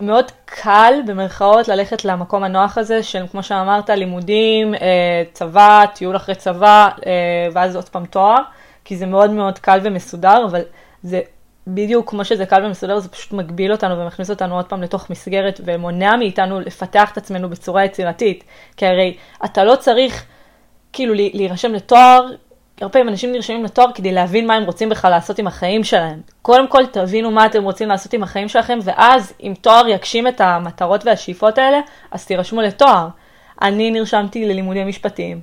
מאוד 0.00 0.30
קל, 0.44 0.94
במרכאות, 1.06 1.68
ללכת 1.68 2.04
למקום 2.04 2.44
הנוח 2.44 2.78
הזה 2.78 3.02
של, 3.02 3.26
כמו 3.30 3.42
שאמרת, 3.42 3.90
לימודים, 3.90 4.74
אה, 4.74 5.22
צבא, 5.32 5.84
טיול 5.94 6.16
אחרי 6.16 6.34
צבא, 6.34 6.88
אה, 7.06 7.48
ואז 7.52 7.76
עוד 7.76 7.88
פעם 7.88 8.06
תואר, 8.06 8.42
כי 8.84 8.96
זה 8.96 9.06
מאוד 9.06 9.30
מאוד 9.30 9.58
קל 9.58 9.80
ומסודר, 9.82 10.44
אבל 10.50 10.60
זה 11.02 11.20
בדיוק 11.66 12.10
כמו 12.10 12.24
שזה 12.24 12.46
קל 12.46 12.64
ומסודר, 12.64 12.98
זה 12.98 13.08
פשוט 13.08 13.32
מגביל 13.32 13.72
אותנו 13.72 13.98
ומכניס 13.98 14.30
אותנו 14.30 14.56
עוד 14.56 14.64
פעם 14.64 14.82
לתוך 14.82 15.10
מסגרת 15.10 15.60
ומונע 15.64 16.16
מאיתנו 16.16 16.60
לפתח 16.60 17.12
את 17.12 17.16
עצמנו 17.16 17.48
בצורה 17.48 17.84
יצירתית. 17.84 18.44
כי 18.76 18.86
הרי 18.86 19.16
אתה 19.44 19.64
לא 19.64 19.76
צריך 19.76 20.24
כאילו 20.92 21.14
להירשם 21.14 21.72
לתואר, 21.72 22.26
הרבה 22.82 22.92
פעמים 22.92 23.08
אנשים 23.08 23.32
נרשמים 23.32 23.64
לתואר 23.64 23.92
כדי 23.94 24.12
להבין 24.12 24.46
מה 24.46 24.54
הם 24.54 24.64
רוצים 24.64 24.88
בכלל 24.88 25.10
לעשות 25.10 25.38
עם 25.38 25.46
החיים 25.46 25.84
שלהם. 25.84 26.20
קודם 26.42 26.68
כל 26.68 26.86
תבינו 26.86 27.30
מה 27.30 27.46
אתם 27.46 27.64
רוצים 27.64 27.88
לעשות 27.88 28.12
עם 28.12 28.22
החיים 28.22 28.48
שלכם, 28.48 28.78
ואז 28.82 29.32
אם 29.42 29.54
תואר 29.60 29.88
יגשים 29.88 30.28
את 30.28 30.40
המטרות 30.40 31.06
והשאיפות 31.06 31.58
האלה, 31.58 31.80
אז 32.10 32.26
תירשמו 32.26 32.60
לתואר. 32.60 33.08
אני 33.62 33.90
נרשמתי 33.90 34.48
ללימודי 34.48 34.84
משפטים, 34.84 35.40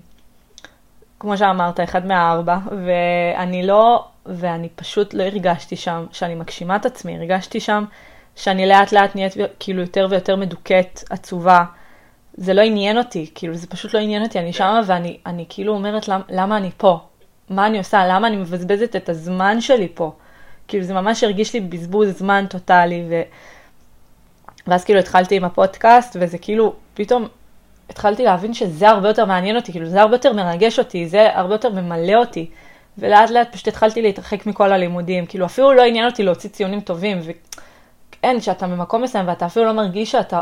כמו 1.20 1.38
שאמרת, 1.38 1.80
אחד 1.80 2.06
מהארבע, 2.06 2.58
ואני 2.86 3.68
לא 3.68 4.06
ואני 4.26 4.70
פשוט 4.76 5.14
לא 5.14 5.24
הרגשתי 5.24 5.76
שם 5.76 6.06
שאני 6.12 6.36
מגשימה 6.36 6.76
את 6.76 6.86
עצמי, 6.86 7.18
הרגשתי 7.18 7.60
שם 7.60 7.86
שאני 8.36 8.66
לאט 8.68 8.92
לאט 8.92 9.16
נהיית 9.16 9.34
כאילו 9.60 9.82
יותר 9.82 10.08
ויותר 10.10 10.36
מדוכאת, 10.36 11.04
עצובה. 11.10 11.64
זה 12.34 12.54
לא 12.54 12.62
עניין 12.62 12.98
אותי, 12.98 13.32
כאילו 13.36 13.56
זה 13.56 13.68
פשוט 13.68 13.94
לא 13.94 14.00
עניין 14.00 14.24
אותי, 14.24 14.40
אני 14.40 14.54
שמה 14.54 14.82
ואני 14.86 15.18
אני 15.26 15.46
כאילו 15.50 15.74
אומרת 15.74 16.08
למ, 16.08 16.22
למה 16.30 16.58
אני 16.58 16.70
פה? 16.78 17.00
מה 17.50 17.68
אני 17.68 17.78
עושה? 17.78 18.08
למה 18.08 18.28
אני 18.28 18.38
מבזבזת 18.38 18.96
את 18.96 19.10
הזמן 19.10 19.62
שלי 19.62 19.88
פה? 19.94 20.12
כאילו 20.68 20.84
זה 20.84 20.94
ממש 20.94 21.24
הרגיש 21.24 21.54
לי 21.54 21.60
בזבוז 21.60 22.18
זמן 22.18 22.46
טוטאלי, 22.50 23.06
ו... 23.10 23.22
ואז 24.68 24.84
כאילו 24.84 25.00
התחלתי 25.00 25.36
עם 25.36 25.44
הפודקאסט, 25.44 26.18
וזה 26.20 26.38
כאילו, 26.38 26.74
פתאום 26.94 27.28
התחלתי 27.90 28.24
להבין 28.24 28.54
שזה 28.54 28.90
הרבה 28.90 29.08
יותר 29.08 29.26
מעניין 29.26 29.56
אותי, 29.56 29.72
כאילו 29.72 29.86
זה 29.86 30.02
הרבה 30.02 30.16
יותר 30.16 30.34
מרגש 30.34 30.80
אותי, 30.80 31.08
זה 31.08 31.38
הרבה 31.38 31.54
יותר 31.54 31.70
ממלא 31.70 32.16
אותי. 32.16 32.50
ולאט 32.98 33.30
לאט 33.30 33.54
פשוט 33.54 33.68
התחלתי 33.68 34.02
להתרחק 34.02 34.46
מכל 34.46 34.74
הלימודים, 34.74 35.26
כאילו 35.26 35.46
אפילו 35.46 35.74
לא 35.74 35.82
עניין 35.82 36.06
אותי 36.06 36.24
להוציא 36.24 36.50
ציונים 36.50 36.82
טובים, 36.82 37.20
ואין, 38.24 38.40
כשאתה 38.40 38.68
במקום 38.68 39.02
מסוים 39.02 39.28
ואתה 39.28 39.46
אפילו 39.46 39.66
לא 39.66 39.72
מרגיש 39.74 40.12
שאתה, 40.12 40.42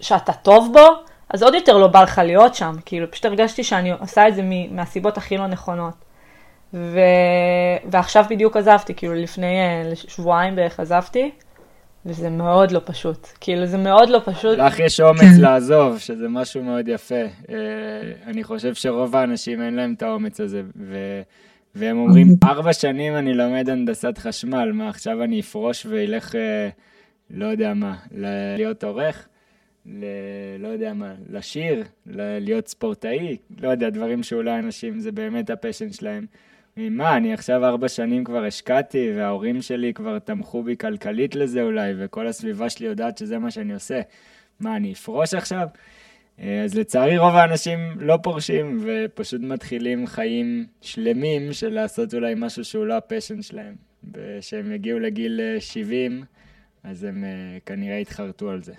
שאתה 0.00 0.32
טוב 0.32 0.72
בו, 0.72 0.86
אז 1.30 1.42
עוד 1.42 1.54
יותר 1.54 1.78
לא 1.78 1.86
בא 1.86 2.02
לך 2.02 2.20
להיות 2.24 2.54
שם, 2.54 2.74
כאילו 2.84 3.10
פשוט 3.10 3.24
הרגשתי 3.24 3.64
שאני 3.64 3.92
עושה 4.00 4.28
את 4.28 4.34
זה 4.34 4.42
מהסיבות 4.70 5.16
הכי 5.16 5.36
לא 5.36 5.46
נכונות. 5.46 5.94
ו... 6.74 6.98
ועכשיו 7.90 8.24
בדיוק 8.30 8.56
עזבתי, 8.56 8.94
כאילו 8.94 9.14
לפני 9.14 9.60
אה, 9.60 9.96
שבועיים 9.96 10.56
בערך 10.56 10.80
עזבתי, 10.80 11.30
וזה 12.06 12.30
מאוד 12.30 12.70
לא 12.70 12.80
פשוט, 12.84 13.28
כאילו 13.40 13.66
זה 13.66 13.78
מאוד 13.78 14.08
לא 14.08 14.20
פשוט. 14.24 14.58
לך 14.58 14.80
יש 14.80 15.00
אומץ 15.00 15.20
כן. 15.20 15.40
לעזוב, 15.40 15.98
שזה 15.98 16.28
משהו 16.28 16.62
מאוד 16.62 16.88
יפה. 16.88 17.14
אה, 17.14 17.56
אני 18.26 18.44
חושב 18.44 18.74
שרוב 18.74 19.16
האנשים 19.16 19.62
אין 19.62 19.74
להם 19.74 19.94
את 19.96 20.02
האומץ 20.02 20.40
הזה, 20.40 20.62
ו... 20.76 20.96
והם 21.74 21.98
אומרים, 21.98 22.26
ארבע 22.44 22.72
שנים 22.72 23.16
אני 23.16 23.34
לומד 23.34 23.70
הנדסת 23.70 24.18
חשמל, 24.18 24.72
מה 24.72 24.88
עכשיו 24.88 25.22
אני 25.22 25.40
אפרוש 25.40 25.86
ואילך, 25.86 26.34
אה, 26.34 26.68
לא 27.30 27.46
יודע 27.46 27.74
מה, 27.74 27.96
להיות 28.56 28.84
עורך? 28.84 29.28
ל... 29.86 30.04
לא 30.58 30.68
יודע 30.68 30.92
מה, 30.94 31.14
לשיר, 31.30 31.84
ל... 32.06 32.38
להיות 32.40 32.68
ספורטאי, 32.68 33.36
לא 33.60 33.68
יודע, 33.68 33.90
דברים 33.90 34.22
שאולי 34.22 34.58
אנשים, 34.58 34.98
זה 34.98 35.12
באמת 35.12 35.50
ה 35.50 35.55
passion 35.55 35.92
שלהם. 35.92 36.26
מה, 36.76 37.16
אני 37.16 37.34
עכשיו 37.34 37.64
ארבע 37.64 37.88
שנים 37.88 38.24
כבר 38.24 38.44
השקעתי, 38.44 39.12
וההורים 39.16 39.62
שלי 39.62 39.94
כבר 39.94 40.18
תמכו 40.18 40.62
בי 40.62 40.76
כלכלית 40.76 41.34
לזה 41.34 41.62
אולי, 41.62 41.92
וכל 41.98 42.26
הסביבה 42.26 42.70
שלי 42.70 42.86
יודעת 42.86 43.18
שזה 43.18 43.38
מה 43.38 43.50
שאני 43.50 43.74
עושה. 43.74 44.00
מה, 44.60 44.76
אני 44.76 44.92
אפרוש 44.92 45.34
עכשיו? 45.34 45.68
אה, 46.40 46.64
אז 46.64 46.74
לצערי 46.74 47.18
רוב 47.18 47.34
האנשים 47.34 47.78
לא 47.96 48.18
פורשים 48.22 48.80
ופשוט 48.84 49.40
מתחילים 49.40 50.06
חיים 50.06 50.66
שלמים 50.80 51.52
של 51.52 51.68
לעשות 51.68 52.14
אולי 52.14 52.34
משהו 52.36 52.64
שהוא 52.64 52.86
לא 52.86 52.96
ה 52.96 53.02
passion 53.02 53.42
שלהם. 53.42 53.74
וכשהם 54.14 54.72
יגיעו 54.72 54.98
לגיל 54.98 55.40
70, 55.58 56.12
אה, 56.84 56.90
אז 56.90 57.04
הם 57.04 57.24
אה, 57.24 57.58
כנראה 57.66 57.96
יתחרטו 57.96 58.50
על 58.50 58.62
זה. 58.62 58.72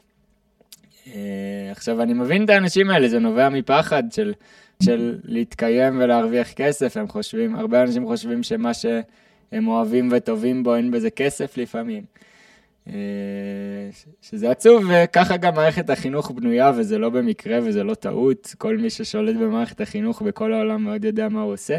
עכשיו, 1.72 2.02
אני 2.02 2.14
מבין 2.14 2.46
את 2.46 2.50
האנשים 2.50 2.90
האלה, 2.90 3.08
זה 3.08 3.20
נובע 3.20 3.50
מפחד 3.50 4.04
של, 4.12 4.34
של 4.86 5.20
להתקיים 5.24 6.00
ולהרוויח 6.02 6.52
כסף. 6.52 6.98
הם 6.98 7.08
חושבים, 7.08 7.56
הרבה 7.56 7.84
אנשים 7.84 8.08
חושבים 8.08 8.44
שמה 8.44 8.74
שהם 8.74 9.68
אוהבים 9.68 10.10
וטובים 10.12 10.64
בו, 10.64 10.76
אין 10.76 10.92
בזה 10.92 11.10
כסף 11.10 11.58
לפעמים. 11.58 12.04
אה, 12.88 12.94
שזה 14.22 14.52
עצוב, 14.52 14.84
וככה 14.90 15.38
גם 15.38 15.56
מערכת 15.56 15.90
החינוך 15.90 16.32
בנויה, 16.32 16.72
וזה 16.76 16.98
לא 16.98 17.10
במקרה 17.10 17.60
וזה 17.64 17.84
לא 17.84 17.94
טעות. 17.94 18.56
כל 18.58 18.78
מי 18.78 18.90
ששולט 18.90 19.36
במערכת 19.36 19.82
החינוך 19.82 20.22
בכל 20.22 20.54
העולם 20.54 20.84
מאוד 20.84 21.06
יודע 21.06 21.30
מה 21.30 21.42
הוא 21.42 21.54
עושה. 21.54 21.78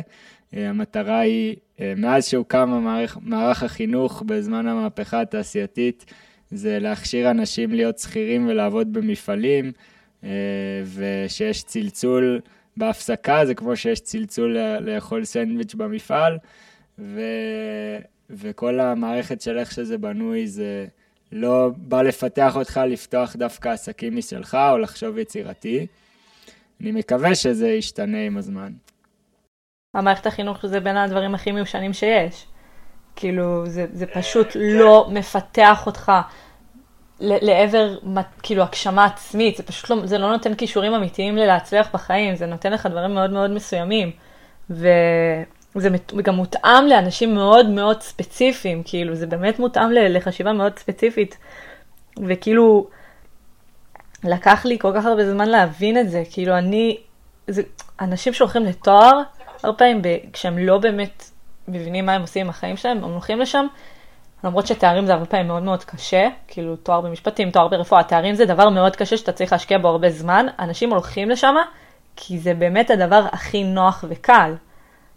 אה, 0.57 0.69
המטרה 0.71 1.19
היא, 1.19 1.57
אה, 1.81 1.93
מאז 1.97 2.29
שהוקם 2.29 2.71
המערך, 2.71 3.19
מערך 3.23 3.63
החינוך 3.63 4.23
בזמן 4.27 4.67
המהפכה 4.67 5.21
התעשייתית, 5.21 6.05
זה 6.51 6.79
להכשיר 6.79 7.31
אנשים 7.31 7.73
להיות 7.73 7.99
שכירים 7.99 8.49
ולעבוד 8.49 8.93
במפעלים, 8.93 9.73
ושיש 10.85 11.63
צלצול 11.63 12.41
בהפסקה, 12.77 13.47
זה 13.47 13.55
כמו 13.55 13.77
שיש 13.77 14.01
צלצול 14.01 14.59
לאכול 14.81 15.25
סנדוויץ' 15.25 15.75
במפעל, 15.75 16.39
ו... 16.99 17.21
וכל 18.31 18.81
המערכת 18.81 19.41
של 19.41 19.59
איך 19.59 19.73
שזה 19.73 19.99
בנוי 19.99 20.47
זה 20.47 20.87
לא 21.33 21.71
בא 21.77 22.03
לפתח 22.03 22.57
אותך 22.57 22.81
לפתוח 22.89 23.37
דווקא 23.37 23.69
עסקים 23.69 24.17
משלך 24.17 24.59
או 24.71 24.79
לחשוב 24.79 25.19
יצירתי. 25.19 25.87
אני 26.81 26.93
מקווה 26.93 27.35
שזה 27.35 27.69
ישתנה 27.69 28.27
עם 28.27 28.37
הזמן. 28.37 28.73
המערכת 29.95 30.27
החינוך 30.27 30.67
זה 30.67 30.81
בין 30.81 30.97
הדברים 30.97 31.35
הכי 31.35 31.53
מיושנים 31.53 31.93
שיש. 31.93 32.47
כאילו, 33.17 33.67
זה, 33.67 33.87
זה 33.93 34.07
פשוט 34.07 34.47
לא 34.55 35.09
מפתח 35.13 35.87
אותך 35.87 36.13
לעבר, 37.21 37.97
כאילו, 38.43 38.63
הגשמה 38.63 39.05
עצמית, 39.05 39.57
זה 39.57 39.63
פשוט 39.63 39.91
לא, 39.91 40.07
זה 40.07 40.19
לא 40.19 40.33
נותן 40.33 40.55
כישורים 40.55 40.95
אמיתיים 40.95 41.37
ללהצליח 41.37 41.89
בחיים, 41.95 42.37
זה 42.37 42.47
נותן 42.47 42.73
לך 42.73 42.87
דברים 42.87 43.15
מאוד 43.15 43.31
מאוד 43.31 43.51
מסוימים. 43.51 44.11
ו... 44.71 44.89
זה 45.75 45.89
גם 46.23 46.35
מותאם 46.35 46.87
לאנשים 46.89 47.35
מאוד 47.35 47.69
מאוד 47.69 48.03
ספציפיים, 48.03 48.83
כאילו, 48.85 49.15
זה 49.15 49.27
באמת 49.27 49.59
מותאם 49.59 49.91
לחשיבה 49.93 50.53
מאוד 50.53 50.79
ספציפית. 50.79 51.37
וכאילו, 52.29 52.87
לקח 54.25 54.65
לי 54.65 54.79
כל 54.79 54.93
כך 54.95 55.07
הרבה 55.07 55.31
זמן 55.31 55.49
להבין 55.49 55.99
את 55.99 56.11
זה, 56.11 56.23
כאילו, 56.31 56.59
אני, 56.59 56.99
זה, 57.47 57.63
אנשים 58.01 58.33
שהולכים 58.33 58.65
לתואר, 58.65 59.23
הרבה 59.63 59.79
פעמים 59.79 60.03
כשהם 60.33 60.59
לא 60.59 60.79
באמת 60.79 61.31
מבינים 61.69 62.07
מה 62.07 62.13
הם 62.13 62.21
עושים 62.21 62.47
עם 62.47 62.51
החיים 62.51 62.77
שלהם, 62.77 63.05
הם 63.05 63.11
הולכים 63.11 63.41
לשם, 63.41 63.67
למרות 64.45 64.67
שתארים 64.67 65.07
זה 65.07 65.13
הרבה 65.13 65.27
פעמים 65.27 65.47
מאוד 65.47 65.63
מאוד 65.63 65.85
קשה, 65.85 66.29
כאילו 66.49 66.77
תואר 66.77 67.01
במשפטים, 67.01 67.51
תואר 67.51 67.69
ברפואה, 67.69 68.03
תארים 68.03 68.35
זה 68.35 68.45
דבר 68.45 68.69
מאוד 68.69 68.97
קשה 68.97 69.17
שאתה 69.17 69.33
צריך 69.33 69.53
להשקיע 69.53 69.79
בו 69.79 69.89
הרבה 69.89 70.11
זמן, 70.11 70.47
אנשים 70.59 70.91
הולכים 70.91 71.31
לשם 71.31 71.55
כי 72.17 72.39
זה 72.39 72.55
באמת 72.55 72.91
הדבר 72.91 73.25
הכי 73.33 73.65
נוח 73.65 74.05
וקל. 74.09 74.55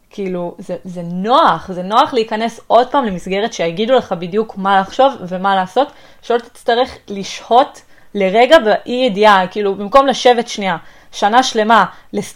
כאילו, 0.09 0.55
זה, 0.57 0.75
זה 0.83 1.01
נוח, 1.01 1.71
זה 1.71 1.83
נוח 1.83 2.13
להיכנס 2.13 2.59
עוד 2.67 2.87
פעם 2.91 3.05
למסגרת 3.05 3.53
שיגידו 3.53 3.93
לך 3.93 4.11
בדיוק 4.11 4.57
מה 4.57 4.79
לחשוב 4.79 5.13
ומה 5.27 5.55
לעשות, 5.55 5.87
שלא 6.21 6.37
תצטרך 6.37 6.97
לשהות 7.07 7.81
לרגע 8.17 8.59
באי 8.59 9.05
ידיעה, 9.05 9.47
כאילו, 9.47 9.75
במקום 9.75 10.07
לשבת 10.07 10.47
שנייה, 10.47 10.77
שנה 11.11 11.43
שלמה, 11.43 11.85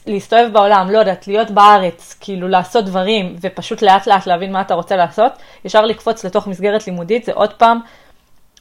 להסתובב 0.08 0.50
בעולם, 0.54 0.90
לא 0.90 0.98
יודעת, 0.98 1.28
להיות 1.28 1.52
בארץ, 1.52 2.16
כאילו 2.20 2.48
לעשות 2.48 2.86
דברים, 2.86 3.36
ופשוט 3.42 3.82
לאט 3.82 4.08
לאט 4.08 4.28
להבין 4.28 4.52
מה 4.52 4.62
אתה 4.62 4.74
רוצה 4.74 4.96
לעשות, 4.96 5.32
ישר 5.66 5.86
לקפוץ 5.86 6.26
לתוך 6.26 6.48
מסגרת 6.48 6.88
לימודית, 6.88 7.26
זה 7.26 7.32
עוד 7.34 7.54
פעם, 7.54 7.80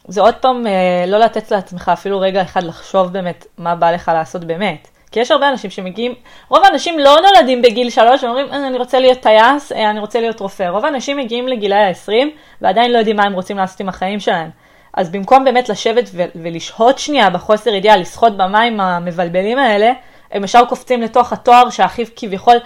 זה 0.09 0.21
עוד 0.21 0.35
פעם 0.35 0.67
אה, 0.67 1.05
לא 1.07 1.19
לתת 1.19 1.51
לעצמך 1.51 1.91
אפילו 1.93 2.21
רגע 2.21 2.43
אחד 2.43 2.63
לחשוב 2.63 3.13
באמת 3.13 3.47
מה 3.59 3.75
בא 3.75 3.91
לך 3.91 4.11
לעשות 4.15 4.45
באמת. 4.45 4.89
כי 5.13 5.21
יש 5.21 5.31
הרבה 5.31 5.49
אנשים 5.49 5.71
שמגיעים, 5.71 6.15
רוב 6.49 6.65
האנשים 6.65 6.99
לא 6.99 7.17
נולדים 7.21 7.63
בגיל 7.63 7.91
שלוש 7.91 8.25
ואומרים, 8.25 8.47
אה, 8.53 8.67
אני 8.67 8.79
רוצה 8.79 9.01
להיות 9.01 9.21
טייס, 9.21 9.73
אה, 9.73 9.91
אני 9.91 10.01
רוצה 10.01 10.21
להיות 10.21 10.41
רופא. 10.41 10.69
רוב 10.69 10.85
האנשים 10.85 11.17
מגיעים 11.17 11.49
לגילאי 11.49 11.79
ה-20 11.79 12.13
ועדיין 12.61 12.93
לא 12.93 12.99
יודעים 12.99 13.17
מה 13.17 13.23
הם 13.23 13.33
רוצים 13.33 13.57
לעשות 13.57 13.81
עם 13.81 13.89
החיים 13.89 14.21
שלהם. 14.21 14.51
אז 14.95 15.11
במקום 15.11 15.45
באמת 15.45 15.69
לשבת 15.69 16.11
ולשהות 16.35 16.99
שנייה 16.99 17.31
בחוסר 17.31 17.75
ידיעה, 17.75 17.97
לשחות 17.97 18.37
במים 18.37 18.81
המבלבלים 18.81 19.59
האלה, 19.59 19.93
הם 20.33 20.45
ישר 20.45 20.65
קופצים 20.69 21.03
לתוך 21.03 21.33
התואר 21.33 21.71
שהכי 21.71 22.05
כביכול 22.17 22.57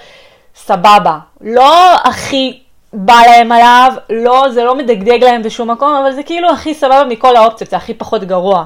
סבבה. 0.54 1.18
לא 1.40 1.94
הכי 2.04 2.60
בא 2.92 3.20
להם 3.26 3.52
עליו, 3.52 3.92
לא, 4.10 4.46
זה 4.50 4.64
לא 4.64 4.74
מדגדג 4.74 5.24
להם 5.24 5.42
בשום 5.42 5.70
מקום, 5.70 5.94
אבל 5.94 6.12
זה 6.12 6.22
כאילו 6.22 6.50
הכי 6.50 6.74
סבבה 6.74 7.04
מכל 7.04 7.36
האופציות, 7.36 7.70
זה 7.70 7.76
הכי 7.76 7.94
פחות 7.94 8.24
גרוע. 8.24 8.64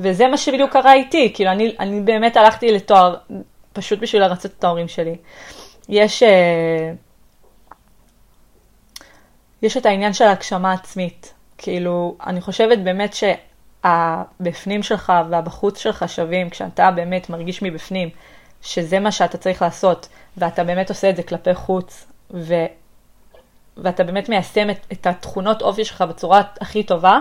וזה 0.00 0.28
מה 0.28 0.36
שבדיוק 0.36 0.72
קרה 0.72 0.92
איתי, 0.92 1.32
כאילו 1.34 1.50
אני, 1.50 1.76
אני 1.80 2.00
באמת 2.00 2.36
הלכתי 2.36 2.72
לתואר 2.72 3.16
פשוט 3.72 3.98
בשביל 3.98 4.22
לרצות 4.22 4.50
את 4.58 4.64
ההורים 4.64 4.88
שלי. 4.88 5.16
יש, 5.88 6.22
אה, 6.22 6.92
יש 9.62 9.76
את 9.76 9.86
העניין 9.86 10.12
של 10.12 10.24
הגשמה 10.24 10.72
עצמית. 10.72 11.34
כאילו, 11.62 12.16
אני 12.26 12.40
חושבת 12.40 12.78
באמת 12.78 13.14
שהבפנים 13.14 14.82
שלך 14.82 15.12
והבחוץ 15.30 15.78
שלך 15.78 16.04
שווים, 16.08 16.50
כשאתה 16.50 16.90
באמת 16.90 17.30
מרגיש 17.30 17.62
מבפנים 17.62 18.08
שזה 18.62 19.00
מה 19.00 19.12
שאתה 19.12 19.38
צריך 19.38 19.62
לעשות, 19.62 20.08
ואתה 20.36 20.64
באמת 20.64 20.88
עושה 20.88 21.10
את 21.10 21.16
זה 21.16 21.22
כלפי 21.22 21.54
חוץ, 21.54 22.06
ו... 22.30 22.54
ואתה 23.76 24.04
באמת 24.04 24.28
מיישם 24.28 24.70
את, 24.70 24.86
את 24.92 25.06
התכונות 25.06 25.62
אופי 25.62 25.84
שלך 25.84 26.02
בצורה 26.02 26.42
הכי 26.60 26.82
טובה, 26.82 27.18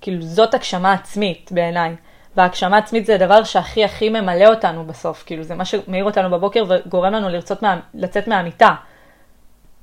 כאילו 0.00 0.22
זאת 0.22 0.54
הגשמה 0.54 0.92
עצמית 0.92 1.52
בעיניי. 1.52 1.96
והגשמה 2.36 2.78
עצמית 2.78 3.06
זה 3.06 3.14
הדבר 3.14 3.44
שהכי 3.44 3.84
הכי 3.84 4.08
ממלא 4.08 4.46
אותנו 4.46 4.84
בסוף, 4.84 5.22
כאילו 5.26 5.42
זה 5.42 5.54
מה 5.54 5.64
שמאיר 5.64 6.04
אותנו 6.04 6.30
בבוקר 6.30 6.64
וגורם 6.68 7.12
לנו 7.12 7.28
לרצות 7.28 7.62
מה, 7.62 7.80
לצאת 7.94 8.28
מהמיטה. 8.28 8.74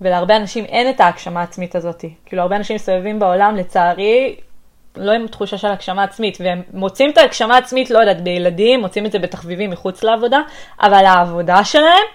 ולהרבה 0.02 0.36
אנשים 0.36 0.66
אין 0.66 0.90
את 0.90 1.00
ההגשמה 1.00 1.40
העצמית 1.40 1.76
הזאת. 1.76 2.06
כאילו 2.26 2.42
הרבה 2.42 2.56
אנשים 2.56 2.76
מסתובבים 2.76 3.20
בעולם, 3.20 3.56
לצערי, 3.56 4.36
לא 4.96 5.12
עם 5.12 5.28
תחושה 5.28 5.58
של 5.58 5.68
הגשמה 5.68 6.04
עצמית, 6.04 6.38
והם 6.42 6.62
מוצאים 6.74 7.10
את 7.10 7.18
ההגשמה 7.18 7.56
העצמית, 7.56 7.90
לא 7.90 8.00
יודעת, 8.00 8.24
בילדים, 8.24 8.80
מוצאים 8.80 9.06
את 9.06 9.12
זה 9.12 9.20
בתחביבים 9.20 9.70
מחוץ 9.70 10.04
לעבודה, 10.04 10.40
אבל 10.82 11.06
העבודה 11.06 11.64
שלהם 11.64 12.06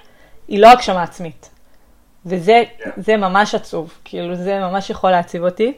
היא 0.48 0.58
לא 0.58 0.68
הגשמה 0.68 1.02
עצמית. 1.02 1.50
וזה 2.26 2.62
זה 2.96 3.16
ממש 3.16 3.54
עצוב, 3.54 3.98
כאילו 4.04 4.34
זה 4.34 4.58
ממש 4.60 4.90
יכול 4.90 5.10
להציב 5.10 5.44
אותי. 5.44 5.72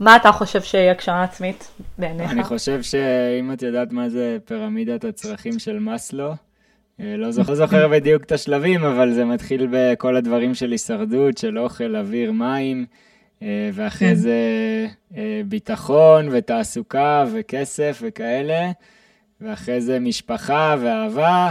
מה 0.00 0.16
אתה 0.16 0.32
חושב 0.32 0.62
שהיא 0.62 0.90
הגשמה 0.90 1.22
עצמית 1.22 1.70
בעיניך? 1.98 2.30
אני 2.30 2.44
חושב 2.44 2.82
שאם 2.82 3.52
את 3.52 3.62
יודעת 3.62 3.92
מה 3.92 4.08
זה 4.08 4.36
פירמידת 4.44 5.04
הצרכים 5.04 5.58
של 5.58 5.78
מאסלו, 5.78 6.32
לא 7.02 7.30
זוכר, 7.30 7.54
זוכר 7.54 7.88
בדיוק 7.88 8.24
את 8.24 8.32
השלבים, 8.32 8.84
אבל 8.84 9.12
זה 9.12 9.24
מתחיל 9.24 9.68
בכל 9.70 10.16
הדברים 10.16 10.54
של 10.54 10.70
הישרדות, 10.70 11.38
של 11.38 11.58
אוכל, 11.58 11.96
אוויר, 11.96 12.32
מים, 12.32 12.86
אה, 13.42 13.70
ואחרי 13.72 14.08
כן. 14.08 14.14
זה 14.14 14.36
אה, 15.16 15.40
ביטחון 15.46 16.28
ותעסוקה 16.32 17.24
וכסף 17.32 17.98
וכאלה, 18.02 18.70
ואחרי 19.40 19.80
זה 19.80 19.98
משפחה 19.98 20.76
ואהבה, 20.80 21.50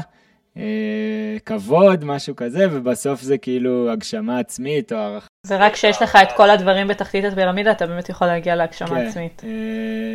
כבוד, 1.46 2.06
משהו 2.06 2.36
כזה, 2.36 2.68
ובסוף 2.72 3.22
זה 3.22 3.38
כאילו 3.38 3.92
הגשמה 3.92 4.40
עצמית 4.40 4.94
או 4.94 4.98
הערכה. 4.98 5.28
זה 5.48 5.58
רק 5.58 5.74
כשיש 5.74 6.02
לך 6.02 6.18
את 6.24 6.32
כל 6.32 6.50
הדברים 6.50 6.88
בתחתית 6.88 7.26
הפירמידה, 7.26 7.72
אתה 7.72 7.88
באמת 7.88 8.10
יכול 8.10 8.28
להגיע 8.28 8.56
להגשמה 8.56 8.88
כן, 8.88 9.08
עצמית. 9.08 9.42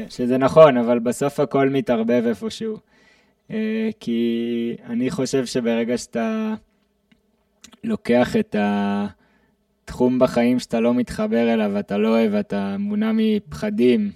שזה 0.08 0.38
נכון, 0.38 0.76
אבל 0.76 0.98
בסוף 0.98 1.40
הכל 1.40 1.68
מתערבב 1.68 2.22
איפשהו. 2.26 2.76
אה, 3.50 3.88
כי 4.00 4.76
אני 4.86 5.10
חושב 5.10 5.46
שברגע 5.46 5.98
שאתה 5.98 6.54
לוקח 7.84 8.36
את 8.36 8.56
התחום 8.58 10.18
בחיים 10.18 10.58
שאתה 10.58 10.80
לא 10.80 10.94
מתחבר 10.94 11.52
אליו, 11.52 11.70
ואתה 11.74 11.98
לא 11.98 12.08
אוהב, 12.08 12.34
אתה 12.34 12.76
מונע 12.78 13.12
מפחדים, 13.14 14.10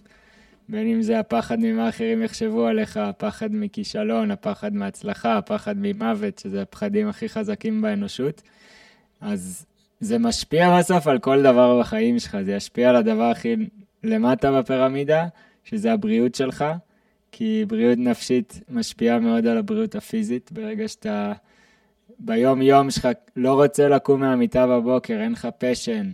בין 0.68 0.86
אם 0.86 1.02
זה 1.02 1.18
הפחד 1.18 1.56
ממה 1.60 1.88
אחרים 1.88 2.22
יחשבו 2.22 2.66
עליך, 2.66 2.96
הפחד 2.96 3.48
מכישלון, 3.50 4.30
הפחד 4.30 4.74
מהצלחה, 4.74 5.38
הפחד 5.38 5.74
ממוות, 5.78 6.38
שזה 6.38 6.62
הפחדים 6.62 7.08
הכי 7.08 7.28
חזקים 7.28 7.82
באנושות, 7.82 8.42
אז 9.20 9.66
זה 10.00 10.18
משפיע 10.18 10.78
בסוף 10.78 11.06
על 11.06 11.18
כל 11.18 11.42
דבר 11.42 11.80
בחיים 11.80 12.18
שלך, 12.18 12.36
זה 12.42 12.52
ישפיע 12.52 12.90
על 12.90 12.96
הדבר 12.96 13.24
הכי 13.24 13.56
למטה 14.04 14.52
בפירמידה, 14.52 15.26
שזה 15.64 15.92
הבריאות 15.92 16.34
שלך, 16.34 16.64
כי 17.32 17.64
בריאות 17.68 17.98
נפשית 17.98 18.60
משפיעה 18.68 19.18
מאוד 19.18 19.46
על 19.46 19.58
הבריאות 19.58 19.94
הפיזית. 19.94 20.52
ברגע 20.52 20.88
שאתה 20.88 21.32
ביום-יום 22.18 22.90
שלך 22.90 23.08
לא 23.36 23.54
רוצה 23.54 23.88
לקום 23.88 24.20
מהמיטה 24.20 24.66
בבוקר, 24.66 25.20
אין 25.20 25.32
לך 25.32 25.48
פשן, 25.58 26.10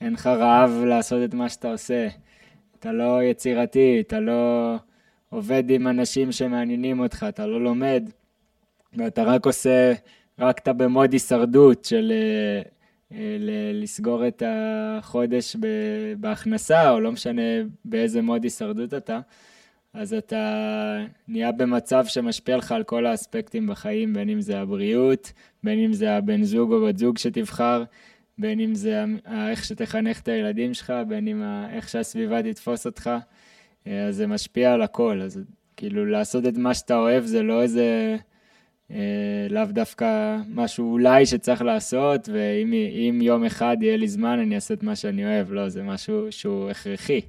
אין 0.00 0.12
לך 0.12 0.26
רעב 0.26 0.84
לעשות 0.86 1.24
את 1.24 1.34
מה 1.34 1.48
שאתה 1.48 1.72
עושה, 1.72 2.08
אתה 2.78 2.92
לא 2.92 3.22
יצירתי, 3.22 4.00
אתה 4.00 4.20
לא 4.20 4.74
עובד 5.28 5.70
עם 5.70 5.88
אנשים 5.88 6.32
שמעניינים 6.32 7.00
אותך, 7.00 7.26
אתה 7.28 7.46
לא 7.46 7.60
לומד, 7.64 8.10
ואתה 8.92 9.22
רק 9.22 9.46
עושה, 9.46 9.92
רק 10.38 10.58
אתה 10.58 10.72
במוד 10.72 11.12
הישרדות 11.12 11.84
של 11.84 12.12
אה, 12.12 12.62
אה, 13.12 13.36
לסגור 13.72 14.28
את 14.28 14.42
החודש 14.46 15.56
בהכנסה, 16.18 16.90
או 16.90 17.00
לא 17.00 17.12
משנה 17.12 17.42
באיזה 17.84 18.22
מוד 18.22 18.44
הישרדות 18.44 18.94
אתה. 18.94 19.20
אז 19.94 20.14
אתה 20.14 21.04
נהיה 21.28 21.52
במצב 21.52 22.04
שמשפיע 22.06 22.56
לך 22.56 22.72
על 22.72 22.82
כל 22.84 23.06
האספקטים 23.06 23.66
בחיים, 23.66 24.12
בין 24.12 24.28
אם 24.28 24.40
זה 24.40 24.60
הבריאות, 24.60 25.32
בין 25.64 25.78
אם 25.78 25.92
זה 25.92 26.16
הבן 26.16 26.42
זוג 26.42 26.72
או 26.72 26.86
בת 26.86 26.98
זוג 26.98 27.18
שתבחר, 27.18 27.84
בין 28.38 28.60
אם 28.60 28.74
זה 28.74 29.04
איך 29.50 29.64
שתחנך 29.64 30.20
את 30.20 30.28
הילדים 30.28 30.74
שלך, 30.74 30.92
בין 31.08 31.28
אם 31.28 31.42
איך 31.72 31.88
שהסביבה 31.88 32.42
תתפוס 32.42 32.86
אותך, 32.86 33.10
אה, 33.86 34.06
אז 34.06 34.16
זה 34.16 34.26
משפיע 34.26 34.72
על 34.72 34.82
הכל. 34.82 35.20
אז 35.20 35.40
כאילו 35.76 36.06
לעשות 36.06 36.46
את 36.46 36.56
מה 36.56 36.74
שאתה 36.74 36.96
אוהב 36.96 37.24
זה 37.24 37.42
לא 37.42 37.62
איזה, 37.62 38.16
אה, 38.90 39.46
לאו 39.50 39.64
דווקא 39.64 40.36
משהו 40.48 40.92
אולי 40.92 41.26
שצריך 41.26 41.62
לעשות, 41.62 42.28
ואם 42.32 43.18
יום 43.22 43.44
אחד 43.44 43.76
יהיה 43.80 43.96
לי 43.96 44.08
זמן 44.08 44.38
אני 44.38 44.54
אעשה 44.54 44.74
את 44.74 44.82
מה 44.82 44.96
שאני 44.96 45.24
אוהב, 45.24 45.52
לא, 45.52 45.68
זה 45.68 45.82
משהו 45.82 46.26
שהוא 46.32 46.70
הכרחי. 46.70 47.20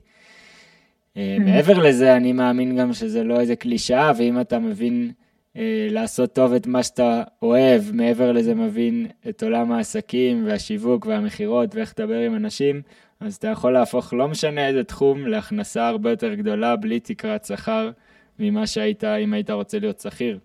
אה, 1.17 1.37
mm-hmm. 1.37 1.43
מעבר 1.43 1.79
לזה, 1.79 2.15
אני 2.15 2.33
מאמין 2.33 2.77
גם 2.77 2.93
שזה 2.93 3.23
לא 3.23 3.39
איזה 3.39 3.55
קלישאה, 3.55 4.11
ואם 4.17 4.41
אתה 4.41 4.59
מבין 4.59 5.11
אה, 5.57 5.87
לעשות 5.89 6.33
טוב 6.33 6.53
את 6.53 6.67
מה 6.67 6.83
שאתה 6.83 7.23
אוהב, 7.41 7.81
מעבר 7.93 8.31
לזה 8.31 8.55
מבין 8.55 9.07
את 9.29 9.43
עולם 9.43 9.71
העסקים 9.71 10.47
והשיווק 10.47 11.05
והמכירות 11.05 11.75
ואיך 11.75 11.93
לדבר 11.99 12.19
עם 12.19 12.35
אנשים, 12.35 12.81
אז 13.19 13.35
אתה 13.35 13.47
יכול 13.47 13.73
להפוך 13.73 14.13
לא 14.13 14.27
משנה 14.27 14.67
איזה 14.67 14.83
תחום 14.83 15.27
להכנסה 15.27 15.87
הרבה 15.87 16.09
יותר 16.09 16.33
גדולה 16.33 16.75
בלי 16.75 16.99
תקרת 16.99 17.45
שכר 17.45 17.91
ממה 18.39 18.67
שהיית 18.67 19.03
אם 19.03 19.33
היית 19.33 19.49
רוצה 19.49 19.79
להיות 19.79 19.99
שכיר. 19.99 20.39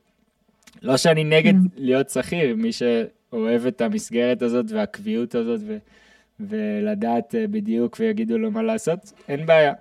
לא 0.82 0.96
שאני 0.96 1.24
נגד 1.24 1.54
mm-hmm. 1.54 1.76
להיות 1.76 2.10
שכיר, 2.10 2.56
מי 2.56 2.70
שאוהב 2.72 3.66
את 3.66 3.80
המסגרת 3.80 4.42
הזאת 4.42 4.66
והקביעות 4.68 5.34
הזאת 5.34 5.60
ו- 5.66 5.76
ולדעת 6.40 7.34
אה, 7.34 7.46
בדיוק 7.46 7.96
ויגידו 8.00 8.38
לו 8.38 8.50
מה 8.50 8.62
לעשות, 8.62 9.12
אין 9.28 9.46
בעיה. 9.46 9.72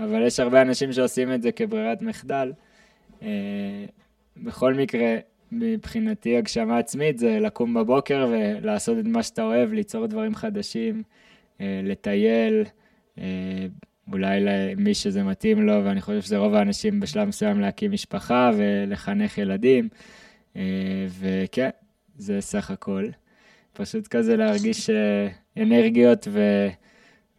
אבל 0.00 0.26
יש 0.26 0.40
הרבה 0.40 0.62
אנשים 0.62 0.92
שעושים 0.92 1.32
את 1.32 1.42
זה 1.42 1.52
כברירת 1.52 2.02
מחדל. 2.02 2.52
אה, 3.22 3.84
בכל 4.36 4.74
מקרה, 4.74 5.16
מבחינתי 5.52 6.36
הגשמה 6.36 6.78
עצמית 6.78 7.18
זה 7.18 7.38
לקום 7.40 7.74
בבוקר 7.74 8.28
ולעשות 8.30 8.98
את 8.98 9.04
מה 9.04 9.22
שאתה 9.22 9.42
אוהב, 9.42 9.72
ליצור 9.72 10.06
דברים 10.06 10.34
חדשים, 10.34 11.02
אה, 11.60 11.80
לטייל, 11.84 12.64
אה, 13.18 13.24
אולי 14.12 14.40
למי 14.40 14.94
שזה 14.94 15.22
מתאים 15.22 15.66
לו, 15.66 15.84
ואני 15.84 16.00
חושב 16.00 16.20
שזה 16.20 16.38
רוב 16.38 16.54
האנשים 16.54 17.00
בשלב 17.00 17.28
מסוים 17.28 17.60
להקים 17.60 17.92
משפחה 17.92 18.50
ולחנך 18.56 19.38
ילדים, 19.38 19.88
וכן, 21.08 21.70
זה 22.16 22.40
סך 22.40 22.70
הכל. 22.70 23.08
פשוט 23.72 24.06
כזה 24.06 24.36
להרגיש 24.36 24.90
אנרגיות 25.56 26.28
ו... 26.30 26.68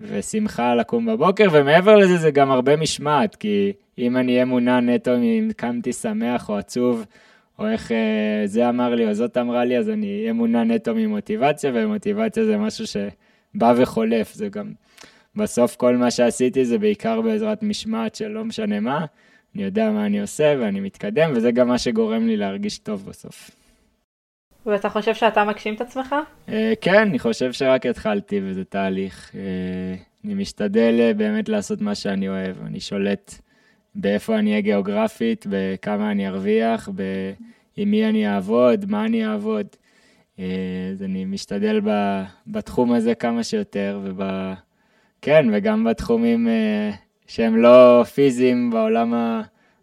ושמחה 0.01 0.75
לקום 0.75 1.05
בבוקר, 1.05 1.47
ומעבר 1.51 1.95
לזה 1.95 2.17
זה 2.17 2.31
גם 2.31 2.51
הרבה 2.51 2.75
משמעת, 2.75 3.35
כי 3.35 3.73
אם 3.97 4.17
אני 4.17 4.33
אהיה 4.33 4.45
מונע 4.45 4.79
נטו 4.79 5.15
אם 5.15 5.49
קמתי 5.57 5.93
שמח 5.93 6.49
או 6.49 6.57
עצוב, 6.57 7.05
או 7.59 7.67
איך 7.67 7.91
אה, 7.91 8.41
זה 8.45 8.69
אמר 8.69 8.95
לי 8.95 9.07
או 9.07 9.13
זאת 9.13 9.37
אמרה 9.37 9.65
לי, 9.65 9.77
אז 9.77 9.89
אני 9.89 10.19
אהיה 10.19 10.33
מונע 10.33 10.63
נטו 10.63 10.95
ממוטיבציה, 10.95 11.71
ומוטיבציה 11.73 12.45
זה 12.45 12.57
משהו 12.57 12.85
בא 13.55 13.73
וחולף, 13.77 14.33
זה 14.33 14.49
גם, 14.49 14.71
בסוף 15.35 15.75
כל 15.75 15.97
מה 15.97 16.11
שעשיתי 16.11 16.65
זה 16.65 16.77
בעיקר 16.77 17.21
בעזרת 17.21 17.63
משמעת 17.63 18.15
של 18.15 18.27
לא 18.27 18.45
משנה 18.45 18.79
מה, 18.79 19.05
אני 19.55 19.63
יודע 19.63 19.91
מה 19.91 20.05
אני 20.05 20.21
עושה 20.21 20.55
ואני 20.59 20.79
מתקדם, 20.79 21.31
וזה 21.35 21.51
גם 21.51 21.67
מה 21.67 21.77
שגורם 21.77 22.27
לי 22.27 22.37
להרגיש 22.37 22.77
טוב 22.77 23.05
בסוף. 23.09 23.62
ואתה 24.65 24.89
חושב 24.89 25.13
שאתה 25.13 25.43
מגשים 25.43 25.73
את 25.73 25.81
עצמך? 25.81 26.15
אה, 26.49 26.73
כן, 26.81 27.01
אני 27.01 27.19
חושב 27.19 27.51
שרק 27.51 27.85
התחלתי 27.85 28.41
וזה 28.43 28.63
תהליך. 28.63 29.31
אה, 29.35 29.41
אני 30.25 30.33
משתדל 30.33 30.99
אה, 30.99 31.13
באמת 31.13 31.49
לעשות 31.49 31.81
מה 31.81 31.95
שאני 31.95 32.29
אוהב, 32.29 32.55
אני 32.65 32.79
שולט 32.79 33.33
באיפה 33.95 34.39
אני 34.39 34.49
אהיה 34.49 34.61
גיאוגרפית, 34.61 35.45
בכמה 35.49 36.11
אני 36.11 36.27
ארוויח, 36.27 36.89
עם 37.77 37.91
מי 37.91 38.09
אני 38.09 38.27
אעבוד, 38.27 38.85
מה 38.91 39.05
אני 39.05 39.27
אעבוד. 39.27 39.67
אז 40.37 41.03
אני 41.03 41.25
משתדל 41.25 41.81
בתחום 42.47 42.93
הזה 42.93 43.15
כמה 43.15 43.43
שיותר, 43.43 43.99
וב... 44.03 44.21
כן, 45.21 45.45
וגם 45.53 45.83
בתחומים 45.83 46.47
שהם 47.27 47.57
לא 47.57 48.03
פיזיים 48.13 48.69
בעולם 48.69 49.13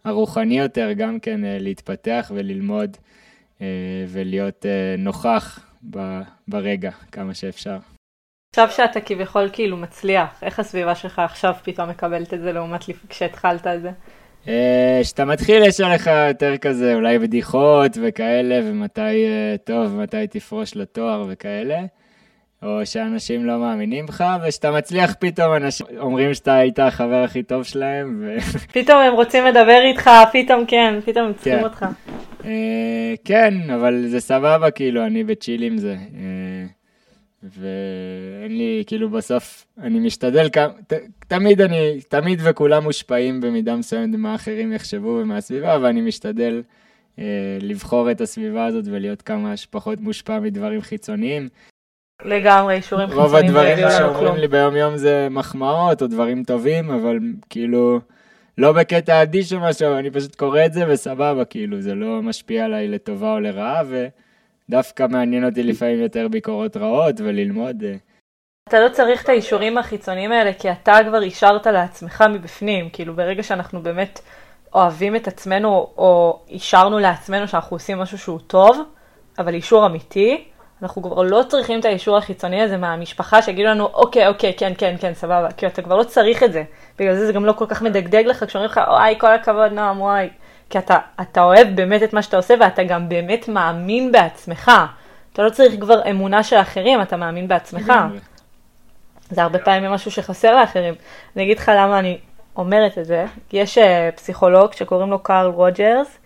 הרוחני 0.05 0.59
יותר, 0.59 0.93
גם 0.93 1.21
כן 1.21 1.41
להתפתח 1.45 2.33
וללמוד. 2.35 2.97
אה, 3.63 3.67
ולהיות 4.09 4.67
אה, 4.67 4.95
נוכח 4.99 5.67
ברגע 6.49 6.91
כמה 7.13 7.35
שאפשר. 7.35 7.79
עכשיו 8.55 8.71
שאתה 8.71 9.01
כביכול 9.01 9.49
כאילו 9.53 9.77
מצליח, 9.77 10.43
איך 10.43 10.59
הסביבה 10.59 10.95
שלך 10.95 11.19
עכשיו 11.19 11.55
פתאום 11.63 11.89
מקבלת 11.89 12.35
את 12.35 12.41
זה 12.41 12.53
לעומת 12.53 12.85
כשהתחלת 13.09 13.67
את 13.67 13.83
זה? 13.83 13.91
אה, 14.49 14.99
כשאתה 15.03 15.25
מתחיל 15.25 15.63
יש 15.63 15.81
עליך 15.81 16.11
יותר 16.29 16.57
כזה 16.57 16.95
אולי 16.95 17.19
בדיחות 17.19 17.93
וכאלה, 18.03 18.61
ומתי, 18.65 19.27
טוב, 19.65 19.97
מתי 19.97 20.27
תפרוש 20.27 20.77
לתואר 20.77 21.25
וכאלה. 21.29 21.81
או 22.63 22.87
שאנשים 22.87 23.45
לא 23.45 23.59
מאמינים 23.59 24.07
בך, 24.07 24.25
ושאתה 24.47 24.71
מצליח 24.71 25.15
פתאום 25.19 25.55
אנשים 25.57 25.87
אומרים 25.99 26.35
שאתה 26.35 26.55
היית 26.55 26.79
החבר 26.79 27.23
הכי 27.23 27.43
טוב 27.43 27.63
שלהם. 27.63 28.21
ו... 28.21 28.37
פתאום 28.81 28.99
הם 28.99 29.13
רוצים 29.15 29.45
לדבר 29.45 29.81
איתך, 29.85 30.11
פתאום 30.33 30.65
כן, 30.67 30.95
פתאום 31.05 31.27
הם 31.27 31.33
צריכים 31.33 31.59
כן. 31.59 31.65
אותך. 31.65 31.87
אה, 32.45 33.15
כן, 33.25 33.55
אבל 33.75 34.05
זה 34.07 34.21
סבבה, 34.21 34.71
כאילו, 34.71 35.07
אני 35.07 35.25
בצ'יל 35.25 35.63
עם 35.63 35.79
זה. 35.79 35.93
אה, 35.93 36.67
ואין 37.43 38.59
לי, 38.59 38.83
כאילו, 38.87 39.11
בסוף, 39.11 39.67
אני 39.83 39.99
משתדל, 39.99 40.49
ת, 40.49 40.93
תמיד 41.29 41.61
אני, 41.61 42.01
תמיד 42.09 42.41
וכולם 42.45 42.83
מושפעים 42.83 43.41
במידה 43.41 43.77
מסוימת 43.77 44.09
ממה 44.09 44.35
אחרים 44.35 44.73
יחשבו 44.73 45.19
ומהסביבה, 45.23 45.79
ואני 45.83 46.01
משתדל 46.01 46.63
אה, 47.19 47.25
לבחור 47.61 48.11
את 48.11 48.21
הסביבה 48.21 48.67
הזאת 48.67 48.85
ולהיות 48.87 49.23
כמה 49.23 49.57
שפחות 49.57 50.01
מושפע 50.01 50.39
מדברים 50.41 50.81
חיצוניים. 50.81 51.49
לגמרי, 52.25 52.75
אישורים 52.75 53.09
חיצוניים. 53.09 53.27
רוב 53.27 53.37
הדברים 53.37 53.79
שאומרים 53.99 54.37
לי 54.37 54.49
ביום 54.49 54.77
יום 54.77 54.97
זה 54.97 55.29
מחמאות 55.31 56.03
או 56.03 56.07
דברים 56.07 56.45
טובים, 56.45 56.91
אבל 56.91 57.19
כאילו, 57.51 58.01
לא 58.59 58.73
בקטע 58.73 59.23
אדיש 59.23 59.53
או 59.53 59.61
משהו, 59.61 59.99
אני 59.99 60.11
פשוט 60.11 60.35
קורא 60.35 60.65
את 60.67 60.73
זה 60.73 60.85
וסבבה, 60.89 61.45
כאילו, 61.45 61.81
זה 61.81 61.95
לא 61.95 62.23
משפיע 62.23 62.65
עליי 62.65 62.89
לטובה 62.89 63.33
או 63.33 63.41
לרעה, 63.41 63.83
ודווקא 64.69 65.07
מעניין 65.11 65.45
אותי 65.45 65.63
לפעמים 65.63 66.01
יותר 66.01 66.29
ביקורות 66.29 66.77
רעות 66.77 67.21
וללמוד. 67.21 67.83
אה. 67.85 67.95
אתה 68.69 68.81
לא 68.81 68.89
צריך 68.89 69.25
את 69.25 69.29
האישורים 69.29 69.79
החיצוניים 69.79 70.33
האלה, 70.33 70.53
כי 70.53 70.71
אתה 70.71 70.99
כבר 71.09 71.23
אישרת 71.23 71.67
לעצמך 71.67 72.25
מבפנים, 72.31 72.91
כאילו, 72.93 73.15
ברגע 73.15 73.43
שאנחנו 73.43 73.83
באמת 73.83 74.21
אוהבים 74.75 75.17
את 75.17 75.29
עצמנו, 75.29 75.69
או 75.97 76.41
אישרנו 76.49 76.99
לעצמנו 76.99 77.49
שאנחנו 77.49 77.77
עושים 77.77 77.99
משהו 77.99 78.19
שהוא 78.19 78.41
טוב, 78.47 78.79
אבל 79.39 79.55
אישור 79.55 79.87
אמיתי, 79.87 80.45
אנחנו 80.83 81.03
כבר 81.03 81.23
לא 81.23 81.43
צריכים 81.49 81.81
את 81.81 81.85
האישור 81.85 82.17
החיצוני 82.17 82.63
הזה 82.63 82.77
מהמשפחה 82.77 83.43
שיגידו 83.43 83.69
לנו, 83.69 83.85
אוקיי, 83.85 84.29
אוקיי, 84.29 84.55
כן, 84.57 84.73
כן, 84.79 84.95
כן, 85.01 85.15
סבבה, 85.15 85.51
כי 85.51 85.67
אתה 85.67 85.83
כבר 85.83 85.97
לא 85.97 86.03
צריך 86.03 86.43
את 86.43 86.53
זה. 86.53 86.63
בגלל 86.99 87.15
זה 87.15 87.27
זה 87.27 87.33
גם 87.33 87.45
לא 87.45 87.53
כל 87.53 87.67
כך 87.69 87.83
מדגדג 87.83 88.25
לך 88.27 88.45
כשאומרים 88.45 88.71
לך, 88.71 88.81
וואי, 88.89 89.15
כל 89.19 89.35
הכבוד, 89.35 89.73
נועם, 89.73 90.01
וואי. 90.01 90.29
כי 90.71 90.79
אתה, 90.79 90.99
אתה 91.21 91.43
אוהב 91.43 91.69
באמת 91.75 92.03
את 92.03 92.13
מה 92.13 92.23
שאתה 92.23 92.37
עושה 92.37 92.55
ואתה 92.61 92.83
גם 92.83 93.09
באמת 93.09 93.49
מאמין 93.49 94.13
בעצמך. 94.13 94.71
אתה 95.33 95.43
לא 95.43 95.51
צריך 95.51 95.75
כבר 95.81 96.11
אמונה 96.11 96.43
של 96.43 96.57
אחרים, 96.57 97.03
אתה 97.03 97.17
מאמין 97.17 97.49
בעצמך. 97.49 97.93
זה 99.31 99.43
הרבה 99.43 99.59
פעמים 99.59 99.91
משהו 99.91 100.11
שחסר 100.11 100.57
לאחרים. 100.57 100.95
אני 101.37 101.45
אגיד 101.45 101.59
לך 101.59 101.73
למה 101.77 101.99
אני 101.99 102.19
אומרת 102.57 102.99
את 102.99 103.05
זה. 103.05 103.27
יש 103.53 103.79
uh, 103.79 103.81
פסיכולוג 104.17 104.73
שקוראים 104.73 105.11
לו 105.11 105.19
קארל 105.19 105.47
רוג'רס, 105.47 106.19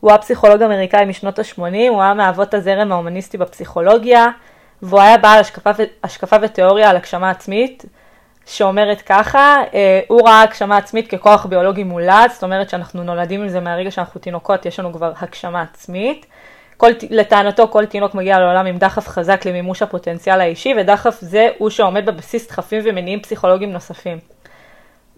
הוא 0.00 0.10
היה 0.10 0.18
פסיכולוג 0.18 0.62
אמריקאי 0.62 1.04
משנות 1.04 1.38
ה-80, 1.38 1.60
הוא 1.88 2.02
היה 2.02 2.14
מאבות 2.14 2.54
הזרם 2.54 2.92
ההומניסטי 2.92 3.38
בפסיכולוגיה, 3.38 4.26
והוא 4.82 5.00
היה 5.00 5.18
בעל 5.18 5.40
השקפה, 5.40 5.70
השקפה 6.04 6.36
ותיאוריה 6.42 6.90
על 6.90 6.96
הגשמה 6.96 7.30
עצמית, 7.30 7.84
שאומרת 8.46 9.02
ככה, 9.02 9.56
אה, 9.74 10.00
הוא 10.08 10.28
ראה 10.28 10.42
הגשמה 10.42 10.76
עצמית 10.76 11.08
ככוח 11.08 11.46
ביולוגי 11.46 11.84
מולד, 11.84 12.30
זאת 12.32 12.42
אומרת 12.42 12.70
שאנחנו 12.70 13.02
נולדים 13.02 13.42
עם 13.42 13.48
זה 13.48 13.60
מהרגע 13.60 13.90
שאנחנו 13.90 14.20
תינוקות, 14.20 14.66
יש 14.66 14.80
לנו 14.80 14.92
כבר 14.92 15.12
הגשמה 15.20 15.62
עצמית. 15.62 16.26
כל, 16.76 16.90
לטענתו 17.10 17.68
כל 17.68 17.86
תינוק 17.86 18.14
מגיע 18.14 18.38
לעולם 18.38 18.66
עם 18.66 18.78
דחף 18.78 19.08
חזק 19.08 19.46
למימוש 19.46 19.82
הפוטנציאל 19.82 20.40
האישי, 20.40 20.74
ודחף 20.78 21.16
זה 21.20 21.48
הוא 21.58 21.70
שעומד 21.70 22.06
בבסיס 22.06 22.48
דחפים 22.48 22.82
ומניעים 22.84 23.20
פסיכולוגיים 23.20 23.72
נוספים. 23.72 24.35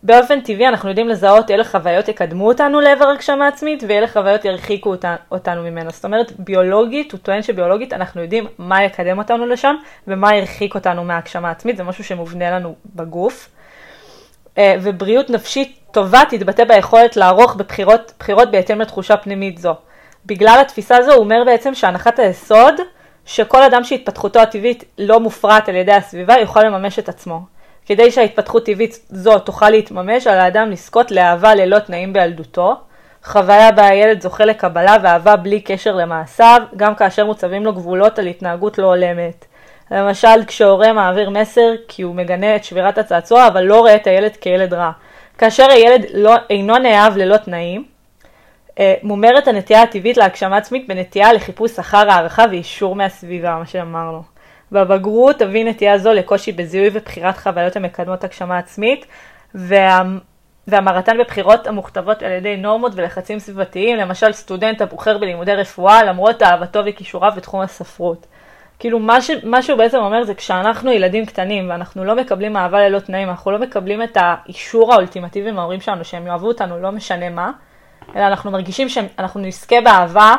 באופן 0.02 0.40
טבעי 0.40 0.68
אנחנו 0.68 0.88
יודעים 0.88 1.08
לזהות 1.08 1.50
אילו 1.50 1.64
חוויות 1.64 2.08
יקדמו 2.08 2.48
אותנו 2.48 2.80
לעבר 2.80 3.08
הגשמה 3.08 3.48
עצמית 3.48 3.82
ואילו 3.88 4.06
חוויות 4.06 4.44
ירחיקו 4.44 4.90
אותנו, 4.90 5.16
אותנו 5.32 5.62
ממנו. 5.62 5.90
זאת 5.90 6.04
אומרת, 6.04 6.32
ביולוגית, 6.38 7.12
הוא 7.12 7.20
טוען 7.20 7.42
שביולוגית 7.42 7.92
אנחנו 7.92 8.22
יודעים 8.22 8.46
מה 8.58 8.84
יקדם 8.84 9.18
אותנו 9.18 9.46
לשם 9.46 9.74
ומה 10.08 10.36
ירחיק 10.36 10.74
אותנו 10.74 11.04
מהגשמה 11.04 11.50
עצמית, 11.50 11.76
זה 11.76 11.82
משהו 11.82 12.04
שמובנה 12.04 12.50
לנו 12.50 12.74
בגוף. 12.94 13.48
אה, 14.58 14.74
ובריאות 14.82 15.30
נפשית 15.30 15.78
טובה 15.90 16.20
תתבטא 16.28 16.64
ביכולת 16.64 17.16
לערוך 17.16 17.56
בבחירות 17.56 18.12
בחירות 18.18 18.50
בהתאם 18.50 18.80
לתחושה 18.80 19.16
פנימית 19.16 19.58
זו. 19.58 19.74
בגלל 20.26 20.58
התפיסה 20.60 20.96
הזו 20.96 21.12
הוא 21.12 21.20
אומר 21.20 21.42
בעצם 21.46 21.74
שהנחת 21.74 22.18
היסוד 22.18 22.74
שכל 23.26 23.62
אדם 23.62 23.84
שהתפתחותו 23.84 24.40
הטבעית 24.40 24.84
לא 24.98 25.20
מופרעת 25.20 25.68
על 25.68 25.74
ידי 25.74 25.92
הסביבה 25.92 26.34
יוכל 26.40 26.62
לממש 26.62 26.98
את 26.98 27.08
עצמו. 27.08 27.57
כדי 27.88 28.10
שההתפתחות 28.10 28.66
טבעית 28.66 28.98
זו 29.08 29.38
תוכל 29.38 29.70
להתממש, 29.70 30.26
על 30.26 30.38
האדם 30.38 30.70
לזכות 30.70 31.10
לאהבה 31.10 31.54
ללא 31.54 31.78
תנאים 31.78 32.12
בילדותו, 32.12 32.76
חוויה 33.24 33.72
בה 33.72 33.86
הילד 33.86 34.22
זוכה 34.22 34.44
לקבלה 34.44 34.96
ואהבה 35.02 35.36
בלי 35.36 35.60
קשר 35.60 35.96
למעשיו, 35.96 36.62
גם 36.76 36.94
כאשר 36.94 37.26
מוצבים 37.26 37.64
לו 37.64 37.72
גבולות 37.72 38.18
על 38.18 38.26
התנהגות 38.26 38.78
לא 38.78 38.86
הולמת. 38.86 39.44
למשל, 39.90 40.44
כשהורה 40.46 40.92
מעביר 40.92 41.30
מסר 41.30 41.70
כי 41.88 42.02
הוא 42.02 42.14
מגנה 42.14 42.56
את 42.56 42.64
שבירת 42.64 42.98
הצעצוע, 42.98 43.46
אבל 43.46 43.62
לא 43.62 43.78
רואה 43.80 43.94
את 43.94 44.06
הילד 44.06 44.36
כילד 44.36 44.74
רע. 44.74 44.90
כאשר 45.38 45.70
הילד 45.70 46.04
לא, 46.14 46.34
אינו 46.50 46.78
נאהב 46.78 47.16
ללא 47.16 47.36
תנאים, 47.36 47.84
אה, 48.78 48.94
מומרת 49.02 49.48
הנטייה 49.48 49.82
הטבעית 49.82 50.16
להגשמה 50.16 50.56
עצמית 50.56 50.88
בנטייה 50.88 51.32
לחיפוש 51.32 51.78
אחר 51.78 52.10
הערכה 52.10 52.44
ואישור 52.50 52.96
מהסביבה, 52.96 53.56
מה 53.58 53.66
שאמרנו. 53.66 54.37
בבגרות 54.72 55.38
תביא 55.38 55.64
נטייה 55.64 55.98
זו 55.98 56.12
לקושי 56.12 56.52
בזיהוי 56.52 56.90
ובחירת 56.92 57.36
חוויות 57.36 57.76
המקדמות 57.76 58.24
הגשמה 58.24 58.58
עצמית, 58.58 59.06
וה... 59.54 60.02
והמרתן 60.68 61.18
בבחירות 61.18 61.66
המוכתבות 61.66 62.22
על 62.22 62.32
ידי 62.32 62.56
נורמות 62.56 62.92
ולחצים 62.94 63.38
סביבתיים, 63.38 63.96
למשל 63.96 64.32
סטודנט 64.32 64.80
הבוחר 64.80 65.18
בלימודי 65.18 65.54
רפואה 65.54 66.04
למרות 66.04 66.42
אהבתו 66.42 66.80
וכישוריו 66.86 67.32
בתחום 67.36 67.60
הספרות. 67.60 68.26
כאילו 68.78 68.98
מה, 68.98 69.20
ש... 69.20 69.30
מה 69.44 69.62
שהוא 69.62 69.78
בעצם 69.78 69.98
אומר 69.98 70.24
זה 70.24 70.34
כשאנחנו 70.34 70.92
ילדים 70.92 71.26
קטנים 71.26 71.70
ואנחנו 71.70 72.04
לא 72.04 72.16
מקבלים 72.16 72.56
אהבה 72.56 72.80
ללא 72.88 72.98
תנאים, 72.98 73.28
אנחנו 73.28 73.50
לא 73.50 73.58
מקבלים 73.58 74.02
את 74.02 74.16
האישור 74.20 74.92
האולטימטיבי 74.92 75.50
מההורים 75.50 75.80
שלנו 75.80 76.04
שהם 76.04 76.26
יאהבו 76.26 76.48
אותנו 76.48 76.78
לא 76.78 76.92
משנה 76.92 77.28
מה, 77.30 77.50
אלא 78.16 78.26
אנחנו 78.26 78.50
מרגישים 78.50 78.88
שאנחנו 78.88 79.40
נזכה 79.40 79.80
באהבה 79.80 80.34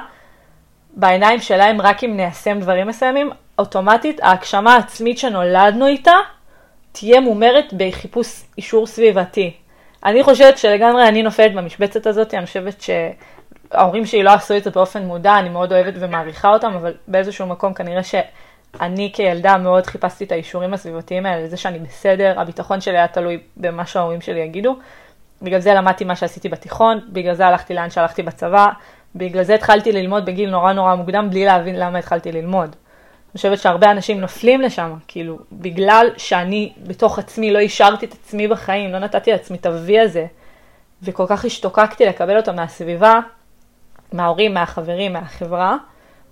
בעיניים 0.94 1.40
שלהם 1.40 1.82
רק 1.82 2.04
אם 2.04 2.18
ניישם 2.18 2.60
דברים 2.60 2.88
מסוימים, 2.88 3.30
אוטומטית 3.60 4.20
ההגשמה 4.24 4.76
העצמית 4.76 5.18
שנולדנו 5.18 5.88
איתה 5.88 6.16
תהיה 6.92 7.20
מומרת 7.20 7.74
בחיפוש 7.78 8.42
אישור 8.58 8.88
סביבתי. 8.88 9.54
אני 10.06 10.24
חושבת 10.24 10.58
שלגמרי 10.58 11.08
אני 11.08 11.24
נופלת 11.24 11.54
במשבצת 11.54 12.08
הזאת, 12.08 12.34
אני 12.34 12.46
חושבת 12.46 12.82
שההורים 12.82 14.06
שלי 14.06 14.24
לא 14.24 14.32
עשו 14.32 14.58
את 14.58 14.64
זה 14.64 14.70
באופן 14.70 15.04
מודע, 15.04 15.40
אני 15.40 15.50
מאוד 15.50 15.74
אוהבת 15.74 15.94
ומעריכה 16.00 16.50
אותם, 16.54 16.74
אבל 16.74 16.94
באיזשהו 17.08 17.48
מקום 17.48 17.74
כנראה 17.74 18.04
שאני 18.04 19.12
כילדה 19.14 19.58
מאוד 19.58 19.88
חיפשתי 19.88 20.24
את 20.24 20.32
האישורים 20.32 20.74
הסביבתיים 20.74 21.26
האלה, 21.26 21.46
לזה 21.46 21.58
שאני 21.58 21.80
בסדר, 21.80 22.40
הביטחון 22.40 22.82
שלי 22.82 22.98
היה 22.98 23.08
תלוי 23.08 23.40
במה 23.58 23.86
שההורים 23.86 24.22
שלי 24.22 24.40
יגידו. 24.40 24.76
בגלל 25.42 25.60
זה 25.60 25.74
למדתי 25.74 26.04
מה 26.04 26.16
שעשיתי 26.16 26.50
בתיכון, 26.50 27.00
בגלל 27.10 27.34
זה 27.34 27.48
הלכתי 27.48 27.74
לאן 27.74 27.90
שהלכתי 27.90 28.24
בצבא, 28.24 28.68
בגלל 29.16 29.44
זה 29.44 29.56
התחלתי 29.56 29.92
ללמוד 29.92 30.26
בגיל 30.26 30.50
נורא 30.50 30.74
נורא 30.74 30.96
מוקדם 30.96 31.30
בלי 31.30 31.46
להבין 31.46 31.80
למה 31.80 32.00
התחלתי 32.00 32.32
ללמוד. 32.32 32.76
אני 33.30 33.38
חושבת 33.38 33.60
שהרבה 33.60 33.92
אנשים 33.92 34.22
נופלים 34.22 34.62
לשם, 34.62 34.94
כאילו, 35.08 35.40
בגלל 35.52 36.08
שאני 36.18 36.74
בתוך 36.88 37.20
עצמי 37.20 37.52
לא 37.52 37.60
אישרתי 37.60 38.06
את 38.06 38.14
עצמי 38.14 38.48
בחיים, 38.48 38.92
לא 38.92 39.00
נתתי 39.00 39.32
לעצמי 39.32 39.58
את 39.58 39.66
ה-V 39.66 39.92
הזה, 40.04 40.26
וכל 41.04 41.26
כך 41.28 41.46
השתוקקתי 41.46 42.06
לקבל 42.06 42.38
אותו 42.38 42.54
מהסביבה, 42.54 43.20
מההורים, 44.14 44.54
מהחברים, 44.54 45.14
מהחברה, 45.14 45.78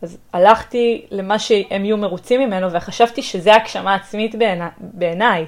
אז 0.02 0.18
הלכתי 0.34 1.06
למה 1.12 1.40
שהם 1.40 1.86
יהיו 1.86 1.98
מרוצים 1.98 2.42
ממנו, 2.42 2.72
וחשבתי 2.72 3.22
שזה 3.22 3.56
הגשמה 3.56 3.96
עצמית 3.96 4.36
בעיניי. 4.80 5.46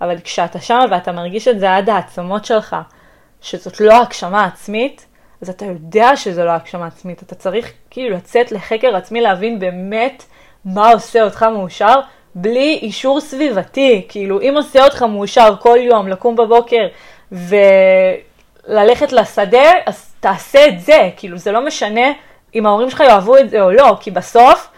אבל 0.00 0.20
כשאתה 0.20 0.60
שם 0.60 0.80
ואתה 0.90 1.12
מרגיש 1.12 1.48
את 1.48 1.60
זה 1.60 1.76
עד 1.76 1.88
העצמות 1.88 2.44
שלך, 2.44 2.76
שזאת 3.40 3.80
לא 3.80 4.02
הגשמה 4.02 4.44
עצמית, 4.44 5.06
אז 5.42 5.48
אתה 5.48 5.64
יודע 5.64 6.16
שזה 6.16 6.44
לא 6.44 6.50
הגשמה 6.50 6.86
עצמית. 6.86 7.22
אתה 7.22 7.34
צריך 7.34 7.72
כאילו 7.90 8.16
לצאת 8.16 8.52
לחקר 8.52 8.96
עצמי, 8.96 9.20
להבין 9.20 9.58
באמת 9.58 10.24
מה 10.66 10.90
עושה 10.90 11.22
אותך 11.22 11.42
מאושר, 11.42 12.00
בלי 12.34 12.78
אישור 12.82 13.20
סביבתי. 13.20 14.06
כאילו, 14.08 14.40
אם 14.40 14.54
עושה 14.56 14.84
אותך 14.84 15.02
מאושר 15.02 15.54
כל 15.60 15.78
יום, 15.80 16.08
לקום 16.08 16.36
בבוקר 16.36 16.86
וללכת 17.32 19.12
לשדה, 19.12 19.70
אז 19.86 20.14
תעשה 20.20 20.66
את 20.66 20.80
זה. 20.80 21.10
כאילו, 21.16 21.38
זה 21.38 21.52
לא 21.52 21.66
משנה 21.66 22.12
אם 22.54 22.66
ההורים 22.66 22.90
שלך 22.90 23.00
יאהבו 23.00 23.38
את 23.38 23.50
זה 23.50 23.60
או 23.60 23.72
לא, 23.72 23.96
כי 24.00 24.10
בסוף, 24.10 24.68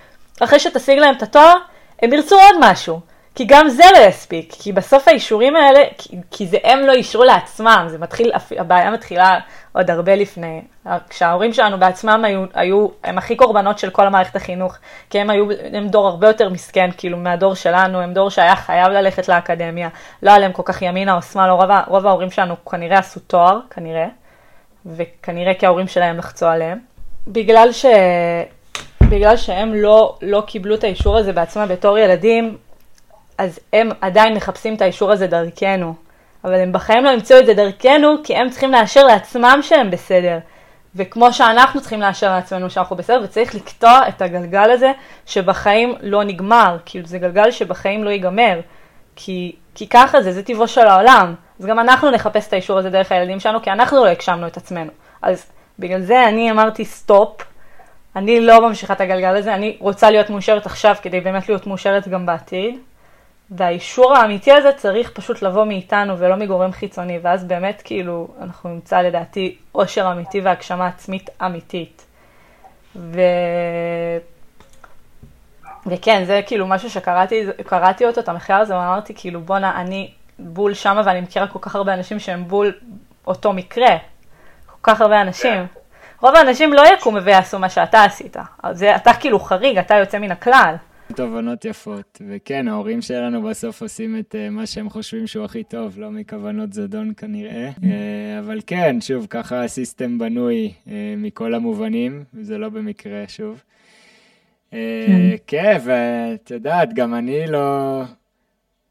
אחרי 0.40 0.58
שתשיג 0.58 0.98
להם 0.98 1.14
את 1.14 1.22
התואר, 1.22 1.54
הם 2.02 2.12
ירצו 2.12 2.36
עוד 2.36 2.56
משהו. 2.60 3.00
כי 3.38 3.44
גם 3.44 3.68
זה 3.68 3.82
לא 3.94 3.98
יספיק, 3.98 4.54
כי 4.58 4.72
בסוף 4.72 5.08
האישורים 5.08 5.56
האלה, 5.56 5.80
כי, 5.98 6.16
כי 6.30 6.46
זה 6.46 6.56
הם 6.64 6.78
לא 6.86 6.92
אישרו 6.92 7.24
לעצמם, 7.24 7.86
זה 7.88 7.98
מתחיל, 7.98 8.32
הבעיה 8.58 8.90
מתחילה 8.90 9.38
עוד 9.72 9.90
הרבה 9.90 10.14
לפני. 10.14 10.62
כשההורים 11.08 11.52
שלנו 11.52 11.78
בעצמם 11.78 12.24
היו, 12.24 12.44
היו, 12.54 12.88
הם 13.04 13.18
הכי 13.18 13.36
קורבנות 13.36 13.78
של 13.78 13.90
כל 13.90 14.06
המערכת 14.06 14.36
החינוך, 14.36 14.76
כי 15.10 15.20
הם 15.20 15.30
היו, 15.30 15.46
הם 15.72 15.88
דור 15.88 16.08
הרבה 16.08 16.26
יותר 16.26 16.48
מסכן, 16.48 16.90
כאילו, 16.96 17.18
מהדור 17.18 17.54
שלנו, 17.54 18.00
הם 18.00 18.12
דור 18.12 18.30
שהיה 18.30 18.56
חייב 18.56 18.88
ללכת 18.88 19.28
לאקדמיה, 19.28 19.88
לא 20.22 20.32
עליהם 20.32 20.52
כל 20.52 20.62
כך 20.64 20.82
ימינה 20.82 21.16
או 21.16 21.22
שמאלה, 21.22 21.52
רוב, 21.52 21.70
רוב 21.86 22.06
ההורים 22.06 22.30
שלנו 22.30 22.64
כנראה 22.64 22.98
עשו 22.98 23.20
תואר, 23.20 23.58
כנראה, 23.70 24.06
וכנראה 24.86 25.54
כי 25.54 25.66
ההורים 25.66 25.88
שלהם 25.88 26.18
לחצו 26.18 26.46
עליהם. 26.46 26.78
בגלל 27.26 27.72
ש... 27.72 27.86
בגלל 29.10 29.36
שהם 29.36 29.74
לא, 29.74 30.16
לא 30.22 30.42
קיבלו 30.46 30.74
את 30.74 30.84
האישור 30.84 31.16
הזה 31.16 31.32
בעצמם 31.32 31.66
בתור 31.68 31.98
ילדים, 31.98 32.56
אז 33.38 33.58
הם 33.72 33.90
עדיין 34.00 34.34
מחפשים 34.34 34.74
את 34.74 34.82
האישור 34.82 35.12
הזה 35.12 35.26
דרכנו. 35.26 35.94
אבל 36.44 36.54
הם 36.54 36.72
בחיים 36.72 37.04
לא 37.04 37.10
ימצאו 37.10 37.38
את 37.38 37.46
זה 37.46 37.54
דרכנו, 37.54 38.14
כי 38.24 38.36
הם 38.36 38.50
צריכים 38.50 38.72
לאשר 38.72 39.04
לעצמם 39.04 39.58
שהם 39.62 39.90
בסדר. 39.90 40.38
וכמו 40.94 41.32
שאנחנו 41.32 41.80
צריכים 41.80 42.00
לאשר 42.00 42.30
לעצמנו 42.30 42.70
שאנחנו 42.70 42.96
בסדר, 42.96 43.20
וצריך 43.24 43.54
לקטוע 43.54 44.00
את 44.08 44.22
הגלגל 44.22 44.70
הזה 44.70 44.92
שבחיים 45.26 45.94
לא 46.00 46.24
נגמר. 46.24 46.76
כאילו 46.84 47.06
זה 47.06 47.18
גלגל 47.18 47.50
שבחיים 47.50 48.04
לא 48.04 48.10
ייגמר. 48.10 48.60
כי, 49.16 49.56
כי 49.74 49.88
ככה 49.88 50.22
זה, 50.22 50.32
זה 50.32 50.42
טבעו 50.42 50.68
של 50.68 50.86
העולם. 50.86 51.34
אז 51.60 51.66
גם 51.66 51.78
אנחנו 51.78 52.10
נחפש 52.10 52.48
את 52.48 52.52
האישור 52.52 52.78
הזה 52.78 52.90
דרך 52.90 53.12
הילדים 53.12 53.40
שלנו, 53.40 53.62
כי 53.62 53.70
אנחנו 53.70 54.04
לא 54.04 54.08
הגשמנו 54.08 54.46
את 54.46 54.56
עצמנו. 54.56 54.90
אז 55.22 55.46
בגלל 55.78 56.00
זה 56.00 56.28
אני 56.28 56.50
אמרתי 56.50 56.84
סטופ, 56.84 57.42
אני 58.16 58.40
לא 58.40 58.68
ממשיכה 58.68 58.94
את 58.94 59.00
הגלגל 59.00 59.36
הזה, 59.36 59.54
אני 59.54 59.76
רוצה 59.80 60.10
להיות 60.10 60.30
מאושרת 60.30 60.66
עכשיו 60.66 60.94
כדי 61.02 61.20
באמת 61.20 61.48
להיות 61.48 61.66
מאושרת 61.66 62.08
גם 62.08 62.26
בעתיד. 62.26 62.78
והאישור 63.50 64.16
האמיתי 64.16 64.52
הזה 64.52 64.72
צריך 64.72 65.10
פשוט 65.10 65.42
לבוא 65.42 65.64
מאיתנו 65.64 66.18
ולא 66.18 66.36
מגורם 66.36 66.72
חיצוני, 66.72 67.18
ואז 67.22 67.44
באמת 67.44 67.82
כאילו 67.84 68.28
אנחנו 68.40 68.70
נמצא 68.70 69.00
לדעתי 69.00 69.56
אושר 69.74 70.12
אמיתי 70.12 70.40
והגשמה 70.40 70.86
עצמית 70.86 71.30
אמיתית. 71.42 72.06
ו... 72.96 73.20
וכן, 75.86 76.24
זה 76.24 76.40
כאילו 76.46 76.66
משהו 76.66 76.90
שקראתי 76.90 77.46
קראתי 77.66 78.06
אותו, 78.06 78.20
את 78.20 78.28
המחקר 78.28 78.54
הזה, 78.54 78.74
ואמרתי 78.74 79.14
כאילו 79.16 79.40
בואנה, 79.40 79.80
אני 79.80 80.10
בול 80.38 80.74
שמה 80.74 81.02
ואני 81.04 81.20
מכירה 81.20 81.46
כל 81.46 81.58
כך 81.62 81.76
הרבה 81.76 81.94
אנשים 81.94 82.20
שהם 82.20 82.48
בול 82.48 82.72
אותו 83.26 83.52
מקרה. 83.52 83.96
כל 84.66 84.92
כך 84.92 85.00
הרבה 85.00 85.20
אנשים. 85.20 85.66
רוב 86.20 86.36
האנשים 86.36 86.72
לא 86.72 86.82
יקומו 86.94 87.22
ויעשו 87.22 87.58
מה 87.58 87.68
שאתה 87.68 88.04
עשית. 88.04 88.36
זה, 88.72 88.96
אתה 88.96 89.14
כאילו 89.14 89.40
חריג, 89.40 89.78
אתה 89.78 89.94
יוצא 89.94 90.18
מן 90.18 90.30
הכלל. 90.30 90.74
תובנות 91.16 91.64
יפות, 91.64 92.22
וכן, 92.28 92.68
ההורים 92.68 93.02
שלנו 93.02 93.42
בסוף 93.42 93.82
עושים 93.82 94.18
את 94.18 94.34
uh, 94.34 94.50
מה 94.50 94.66
שהם 94.66 94.90
חושבים 94.90 95.26
שהוא 95.26 95.44
הכי 95.44 95.64
טוב, 95.64 95.98
לא 95.98 96.10
מכוונות 96.10 96.72
זדון 96.72 97.12
כנראה. 97.16 97.70
Uh, 97.76 97.84
אבל 98.38 98.60
כן, 98.66 99.00
שוב, 99.00 99.26
ככה 99.30 99.64
הסיסטם 99.64 100.18
בנוי 100.18 100.72
uh, 100.84 100.88
מכל 101.16 101.54
המובנים, 101.54 102.24
זה 102.40 102.58
לא 102.58 102.68
במקרה, 102.68 103.24
שוב. 103.28 103.62
כן, 105.46 105.78
ואת 105.84 106.50
יודעת, 106.50 106.94
גם 106.94 107.14
אני 107.14 107.46
לא, 107.46 108.02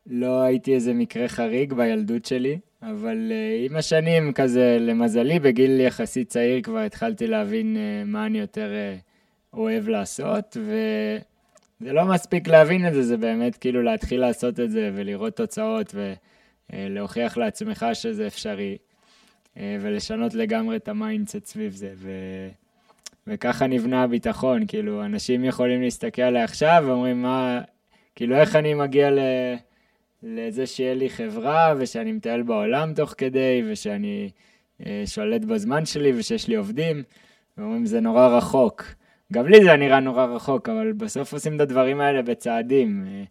לא 0.08 0.41
הייתי 0.41 0.75
איזה 0.75 0.93
מקרה 0.93 1.27
חריג 1.27 1.73
בילדות 1.73 2.25
שלי, 2.25 2.58
אבל 2.82 3.32
עם 3.65 3.75
השנים, 3.75 4.34
כזה, 4.34 4.77
למזלי, 4.80 5.39
בגיל 5.39 5.80
יחסית 5.80 6.30
צעיר 6.30 6.62
כבר 6.62 6.80
התחלתי 6.80 7.27
להבין 7.27 7.77
מה 8.06 8.25
אני 8.25 8.39
יותר 8.39 8.69
אוהב 9.53 9.88
לעשות, 9.88 10.58
ו... 10.60 10.73
זה 11.79 11.93
לא 11.93 12.05
מספיק 12.05 12.47
להבין 12.47 12.87
את 12.87 12.93
זה, 12.93 13.03
זה 13.03 13.17
באמת 13.17 13.57
כאילו 13.57 13.81
להתחיל 13.81 14.21
לעשות 14.21 14.59
את 14.59 14.71
זה 14.71 14.91
ולראות 14.95 15.35
תוצאות 15.35 15.95
ולהוכיח 16.73 17.37
לעצמך 17.37 17.85
שזה 17.93 18.27
אפשרי, 18.27 18.77
אה, 19.57 19.77
ולשנות 19.81 20.33
לגמרי 20.33 20.75
את 20.75 20.87
ה 20.88 20.95
mindset 20.95 21.45
סביב 21.45 21.73
זה. 21.73 21.93
ו... 21.95 22.11
וככה 23.27 23.67
נבנה 23.67 24.03
הביטחון, 24.03 24.67
כאילו, 24.67 25.05
אנשים 25.05 25.43
יכולים 25.43 25.81
להסתכל 25.81 26.21
עליי 26.21 26.43
עכשיו 26.43 26.83
ואומרים, 26.87 27.21
מה, 27.21 27.61
כאילו, 28.15 28.35
איך 28.35 28.55
אני 28.55 28.73
מגיע 28.73 29.11
ל... 29.11 29.19
לזה 30.23 30.65
שיהיה 30.65 30.93
לי 30.93 31.09
חברה 31.09 31.73
ושאני 31.77 32.11
מטייל 32.11 32.41
בעולם 32.41 32.93
תוך 32.93 33.13
כדי 33.17 33.63
ושאני 33.67 34.29
אה, 34.85 35.03
שולט 35.05 35.41
בזמן 35.41 35.85
שלי 35.85 36.19
ושיש 36.19 36.47
לי 36.47 36.55
עובדים, 36.55 37.03
ואומרים, 37.57 37.85
זה 37.85 37.99
נורא 37.99 38.27
רחוק. 38.27 38.83
גם 39.33 39.47
לי 39.47 39.63
זה 39.63 39.75
נראה 39.75 39.99
נורא 39.99 40.25
רחוק, 40.25 40.69
אבל 40.69 40.93
בסוף 40.93 41.33
עושים 41.33 41.55
את 41.55 41.61
הדברים 41.61 42.01
האלה 42.01 42.21
בצעדים. 42.21 43.05
אה, 43.07 43.23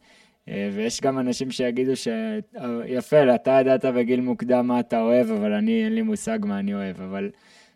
אה, 0.49 0.71
ויש 0.73 1.01
גם 1.01 1.19
אנשים 1.19 1.51
שיגידו 1.51 1.93
שיפה, 1.97 3.35
אתה 3.35 3.59
ידעת 3.61 3.85
בגיל 3.85 4.21
מוקדם 4.21 4.67
מה 4.67 4.81
אתה 4.81 5.01
אוהב, 5.01 5.31
אבל 5.31 5.53
אני, 5.53 5.85
אין 5.85 5.95
לי 5.95 6.03
מושג 6.03 6.39
מה 6.43 6.59
אני 6.59 6.75
אוהב, 6.75 7.01
אבל 7.01 7.31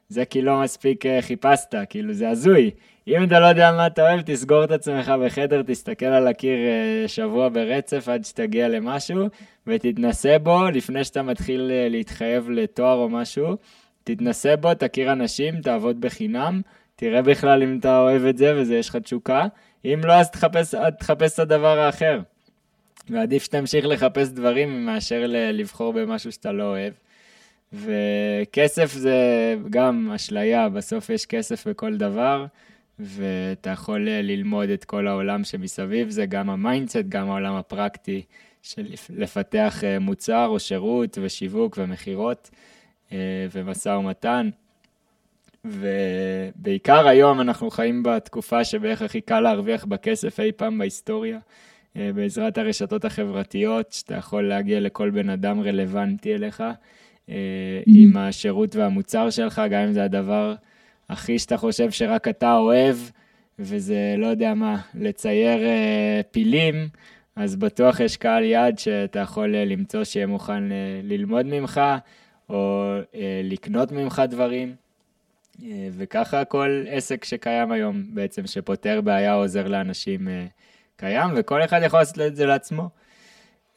זה 0.08 0.24
כי 0.24 0.42
לא 0.42 0.60
מספיק 0.60 1.06
אה, 1.06 1.22
חיפשת, 1.22 1.74
כאילו 1.88 2.12
זה 2.12 2.28
הזוי. 2.28 2.70
אם 3.08 3.24
אתה 3.24 3.40
לא 3.40 3.46
יודע 3.46 3.72
מה 3.72 3.86
אתה 3.86 4.02
אוהב, 4.02 4.20
תסגור 4.20 4.64
את 4.64 4.70
עצמך 4.70 5.12
בחדר, 5.24 5.62
תסתכל 5.62 6.06
על 6.06 6.26
הקיר 6.26 6.58
שבוע 7.06 7.48
ברצף 7.48 8.08
עד 8.08 8.24
שתגיע 8.24 8.68
למשהו, 8.68 9.26
ותתנסה 9.66 10.38
בו 10.38 10.70
לפני 10.70 11.04
שאתה 11.04 11.22
מתחיל 11.22 11.70
להתחייב 11.88 12.50
לתואר 12.50 12.96
או 12.96 13.08
משהו. 13.08 13.56
תתנסה 14.04 14.56
בו, 14.56 14.74
תכיר 14.74 15.12
אנשים, 15.12 15.60
תעבוד 15.60 16.00
בחינם. 16.00 16.60
תראה 17.00 17.22
בכלל 17.22 17.62
אם 17.62 17.78
אתה 17.78 17.98
אוהב 17.98 18.24
את 18.24 18.38
זה 18.38 18.52
וזה 18.56 18.76
יש 18.76 18.88
לך 18.88 18.96
תשוקה, 18.96 19.46
אם 19.84 20.00
לא 20.04 20.12
אז 20.12 20.30
תחפש, 20.30 20.74
תחפש 20.98 21.34
את 21.34 21.38
הדבר 21.38 21.78
האחר. 21.78 22.20
ועדיף 23.10 23.44
שתמשיך 23.44 23.86
לחפש 23.86 24.28
דברים 24.28 24.86
מאשר 24.86 25.24
לבחור 25.28 25.92
במשהו 25.92 26.32
שאתה 26.32 26.52
לא 26.52 26.62
אוהב. 26.62 26.92
וכסף 27.72 28.92
זה 28.92 29.16
גם 29.70 30.12
אשליה, 30.14 30.68
בסוף 30.68 31.10
יש 31.10 31.26
כסף 31.26 31.66
בכל 31.68 31.96
דבר, 31.96 32.46
ואתה 32.98 33.70
יכול 33.70 34.08
ללמוד 34.08 34.68
את 34.68 34.84
כל 34.84 35.08
העולם 35.08 35.44
שמסביב, 35.44 36.10
זה 36.10 36.26
גם 36.26 36.50
ה 36.50 36.56
mindset, 36.56 37.04
גם 37.08 37.30
העולם 37.30 37.54
הפרקטי 37.54 38.22
של 38.62 38.86
לפתח 39.16 39.84
אה, 39.84 39.98
מוצר 39.98 40.46
או 40.46 40.60
שירות 40.60 41.18
ושיווק 41.22 41.78
ומכירות 41.78 42.50
אה, 43.12 43.18
ומשא 43.52 43.88
ומתן. 43.88 44.50
ובעיקר 45.64 47.08
היום 47.08 47.40
אנחנו 47.40 47.70
חיים 47.70 48.02
בתקופה 48.02 48.64
שבערך 48.64 49.02
הכי 49.02 49.20
קל 49.20 49.40
להרוויח 49.40 49.84
בכסף 49.84 50.40
אי 50.40 50.52
פעם 50.52 50.78
בהיסטוריה, 50.78 51.38
אה, 51.96 52.10
בעזרת 52.14 52.58
הרשתות 52.58 53.04
החברתיות, 53.04 53.92
שאתה 53.92 54.14
יכול 54.14 54.48
להגיע 54.48 54.80
לכל 54.80 55.10
בן 55.10 55.30
אדם 55.30 55.60
רלוונטי 55.60 56.34
אליך, 56.34 56.60
אה. 57.28 57.34
עם 57.86 58.16
השירות 58.16 58.76
והמוצר 58.76 59.30
שלך, 59.30 59.62
גם 59.70 59.80
אם 59.80 59.92
זה 59.92 60.04
הדבר 60.04 60.54
הכי 61.08 61.38
שאתה 61.38 61.56
חושב 61.56 61.90
שרק 61.90 62.28
אתה 62.28 62.56
אוהב, 62.56 62.96
וזה, 63.58 64.14
לא 64.18 64.26
יודע 64.26 64.54
מה, 64.54 64.76
לצייר 64.94 65.64
אה, 65.64 66.20
פילים, 66.30 66.88
אז 67.36 67.56
בטוח 67.56 68.00
יש 68.00 68.16
קהל 68.16 68.44
יעד 68.44 68.78
שאתה 68.78 69.18
יכול 69.18 69.56
למצוא 69.56 70.04
שיהיה 70.04 70.26
מוכן 70.26 70.62
ללמוד 71.02 71.46
ממך, 71.46 71.80
או 72.48 72.94
לקנות 73.44 73.92
ממך 73.92 74.22
דברים. 74.28 74.74
אה, 75.64 75.88
וככה 75.92 76.44
כל 76.44 76.84
עסק 76.88 77.24
שקיים 77.24 77.72
היום 77.72 78.02
בעצם, 78.14 78.46
שפותר 78.46 79.00
בעיה 79.00 79.34
או 79.34 79.40
עוזר 79.40 79.68
לאנשים 79.68 80.28
אה, 80.28 80.46
קיים, 80.96 81.30
וכל 81.36 81.64
אחד 81.64 81.80
יכול 81.84 81.98
לעשות 81.98 82.18
את 82.20 82.36
זה 82.36 82.46
לעצמו. 82.46 82.88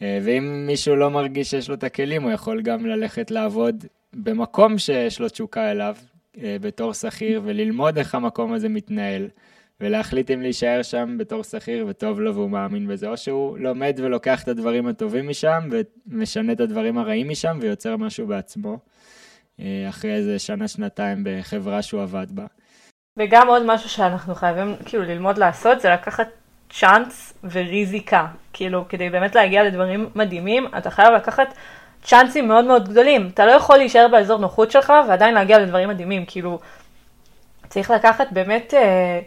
אה, 0.01 0.19
ואם 0.23 0.63
מישהו 0.67 0.95
לא 0.95 1.09
מרגיש 1.09 1.49
שיש 1.49 1.69
לו 1.69 1.75
את 1.75 1.83
הכלים, 1.83 2.23
הוא 2.23 2.31
יכול 2.31 2.61
גם 2.61 2.85
ללכת 2.85 3.31
לעבוד 3.31 3.85
במקום 4.13 4.77
שיש 4.77 5.19
לו 5.19 5.29
תשוקה 5.29 5.71
אליו, 5.71 5.95
בתור 6.37 6.93
שכיר, 6.93 7.41
וללמוד 7.43 7.97
איך 7.97 8.15
המקום 8.15 8.53
הזה 8.53 8.69
מתנהל, 8.69 9.27
ולהחליט 9.81 10.31
אם 10.31 10.41
להישאר 10.41 10.81
שם 10.81 11.15
בתור 11.19 11.43
שכיר 11.43 11.85
וטוב 11.89 12.19
לו 12.19 12.35
והוא 12.35 12.49
מאמין 12.49 12.87
בזה, 12.87 13.07
או 13.07 13.17
שהוא 13.17 13.57
לומד 13.57 13.99
ולוקח 14.03 14.43
את 14.43 14.47
הדברים 14.47 14.87
הטובים 14.87 15.29
משם, 15.29 15.69
ומשנה 16.07 16.51
את 16.51 16.59
הדברים 16.59 16.97
הרעים 16.97 17.29
משם, 17.29 17.57
ויוצר 17.61 17.97
משהו 17.97 18.27
בעצמו. 18.27 18.79
אחרי 19.89 20.13
איזה 20.13 20.39
שנה-שנתיים 20.39 21.23
בחברה 21.23 21.81
שהוא 21.81 22.01
עבד 22.01 22.27
בה. 22.29 22.45
וגם 23.19 23.47
עוד 23.47 23.63
משהו 23.65 23.89
שאנחנו 23.89 24.35
חייבים 24.35 24.75
כאילו 24.85 25.03
ללמוד 25.03 25.37
לעשות 25.37 25.81
זה 25.81 25.89
לקחת 25.89 26.27
צ'אנס 26.69 27.33
וריזיקה. 27.43 28.27
כאילו, 28.53 28.85
כדי 28.89 29.09
באמת 29.09 29.35
להגיע 29.35 29.63
לדברים 29.63 30.09
מדהימים, 30.15 30.67
אתה 30.77 30.89
חייב 30.89 31.13
לקחת 31.13 31.53
צ'אנסים 32.03 32.47
מאוד 32.47 32.65
מאוד 32.65 32.89
גדולים. 32.89 33.29
אתה 33.33 33.45
לא 33.45 33.51
יכול 33.51 33.77
להישאר 33.77 34.07
באזור 34.11 34.39
נוחות 34.39 34.71
שלך 34.71 34.93
ועדיין 35.07 35.33
להגיע 35.33 35.59
לדברים 35.59 35.89
מדהימים. 35.89 36.25
כאילו, 36.25 36.59
צריך 37.69 37.91
לקחת 37.91 38.27
באמת 38.31 38.73
אה, 38.73 39.19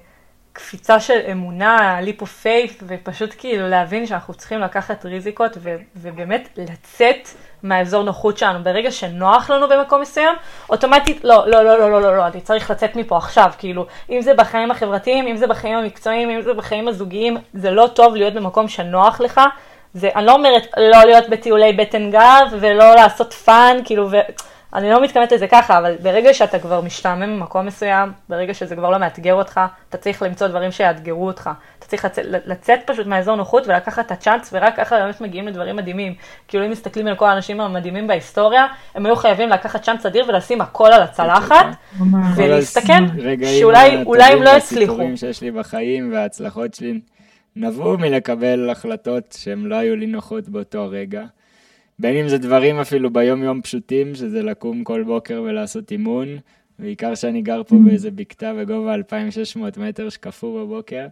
קפיצה 0.53 1.01
של 1.01 1.21
אמונה, 1.33 2.01
leap 2.01 2.21
of 2.21 2.41
faith, 2.41 2.83
ופשוט 2.87 3.35
כאילו 3.39 3.69
להבין 3.69 4.07
שאנחנו 4.07 4.35
צריכים 4.35 4.61
לקחת 4.61 5.05
ריזיקות 5.05 5.57
ו- 5.61 5.77
ובאמת 5.97 6.49
לצאת 6.57 7.29
מהאזור 7.69 8.03
נוחות 8.03 8.39
שלנו. 8.39 8.65
ברגע 8.65 8.91
שנוח 8.91 9.51
לנו 9.51 9.69
במקום 9.69 10.01
מסוים, 10.01 10.35
אוטומטית, 10.71 11.25
לא, 11.25 11.49
לא, 11.49 11.65
לא, 11.65 11.79
לא, 11.79 11.91
לא, 11.91 12.03
לא, 12.03 12.17
לא, 12.17 12.27
אני 12.27 12.41
צריך 12.41 12.71
לצאת 12.71 12.97
מפה 12.97 13.17
עכשיו, 13.17 13.51
כאילו, 13.59 13.87
אם 14.11 14.21
זה 14.21 14.35
בחיים 14.35 14.71
החברתיים, 14.71 15.27
אם 15.27 15.37
זה 15.37 15.47
בחיים 15.47 15.79
המקצועיים, 15.79 16.31
אם 16.31 16.43
זה 16.43 16.55
בחיים 16.55 16.89
הזוגיים, 16.89 17.37
זה 17.55 17.71
לא 17.71 17.89
טוב 17.95 18.17
להיות 18.17 18.35
במקום 18.35 18.69
שנוח 18.69 19.21
לך. 19.21 19.41
זה, 19.95 20.11
אני 20.17 20.27
לא 20.27 20.33
אומרת 20.33 20.67
לא 20.77 21.05
להיות 21.05 21.29
בטיולי 21.29 21.73
בטן 21.73 22.11
גב 22.11 22.47
ולא 22.61 22.95
לעשות 22.95 23.33
fun, 23.33 23.77
כאילו, 23.85 24.11
ו... 24.11 24.17
אני 24.75 24.91
לא 24.91 25.03
מתכוונת 25.03 25.33
לזה 25.33 25.47
ככה, 25.47 25.79
אבל 25.79 25.97
ברגע 26.03 26.35
שאתה 26.35 26.59
כבר 26.59 26.81
משתעמם 26.81 27.41
במקום 27.41 27.67
מסוים, 27.67 28.13
ברגע 28.29 28.55
שזה 28.55 28.77
כבר 28.77 28.91
לא 28.91 28.99
מאתגר 28.99 29.35
אותך, 29.35 29.61
אתה 29.89 29.99
צריך 29.99 30.23
למצוא 30.23 30.47
דברים 30.47 30.73
שיאתגרו 30.73 31.27
אותך. 31.27 31.51
אתה 31.87 31.97
צריך 31.97 32.05
לצאת, 32.05 32.27
לצאת 32.47 32.79
פשוט 32.87 33.07
מהאזור 33.07 33.37
נוחות 33.37 33.67
ולקחת 33.67 34.07
את 34.07 34.11
הצ'אנס, 34.11 34.51
ורק 34.53 34.77
ככה 34.77 34.99
באמת 34.99 35.21
מגיעים 35.21 35.49
לדברים 35.49 35.77
מדהימים. 35.77 36.15
כאילו 36.49 36.67
אם 36.67 36.71
מסתכלים 36.71 37.07
על 37.07 37.17
כל 37.17 37.27
האנשים 37.27 37.61
המדהימים 37.61 38.07
בהיסטוריה, 38.07 38.67
הם 38.95 39.07
היו 39.07 39.17
חייבים 39.17 39.49
לקחת 39.49 39.83
צ'אנס 39.83 40.07
אדיר 40.07 40.25
ולשים 40.29 40.61
הכל 40.61 40.93
על 40.93 41.03
הצלחת, 41.03 41.67
ולהסתכן 42.37 43.05
שאולי 43.61 44.33
הם 44.33 44.43
לא 44.43 44.51
יצליחו. 44.51 44.93
הסיפורים 44.93 45.17
שיש 45.17 45.43
לי 45.43 45.51
בחיים 45.51 46.13
וההצלחות 46.13 46.75
שלי 46.75 47.01
נבעו 47.57 47.99
מלקבל 47.99 48.71
החלטות 48.71 49.37
שהן 49.39 49.65
לא 49.65 49.77
היו 49.77 49.97
לי 49.97 50.07
נוחות 50.07 50.49
באותו 50.49 50.89
רגע. 50.91 51.25
בין 51.99 52.17
אם 52.17 52.29
זה 52.29 52.39
דברים 52.39 52.79
אפילו 52.79 53.11
ביום 53.11 53.43
יום 53.43 53.63
פשוטים, 53.63 54.15
שזה 54.15 54.43
לקום 54.43 54.85
כל 54.85 55.03
בוקר 55.03 55.43
ולעשות 55.45 55.91
אימון, 55.93 56.29
בעיקר 56.79 57.15
שאני 57.15 57.43
גר 57.43 57.63
פה 57.63 57.77
mm. 57.77 57.79
באיזה 57.85 58.11
בקתה 58.11 58.55
בגובה 58.55 58.95
2,600 58.95 59.77
מטר 59.77 60.09
שקפוא 60.09 60.65
בבוקר. 60.65 61.07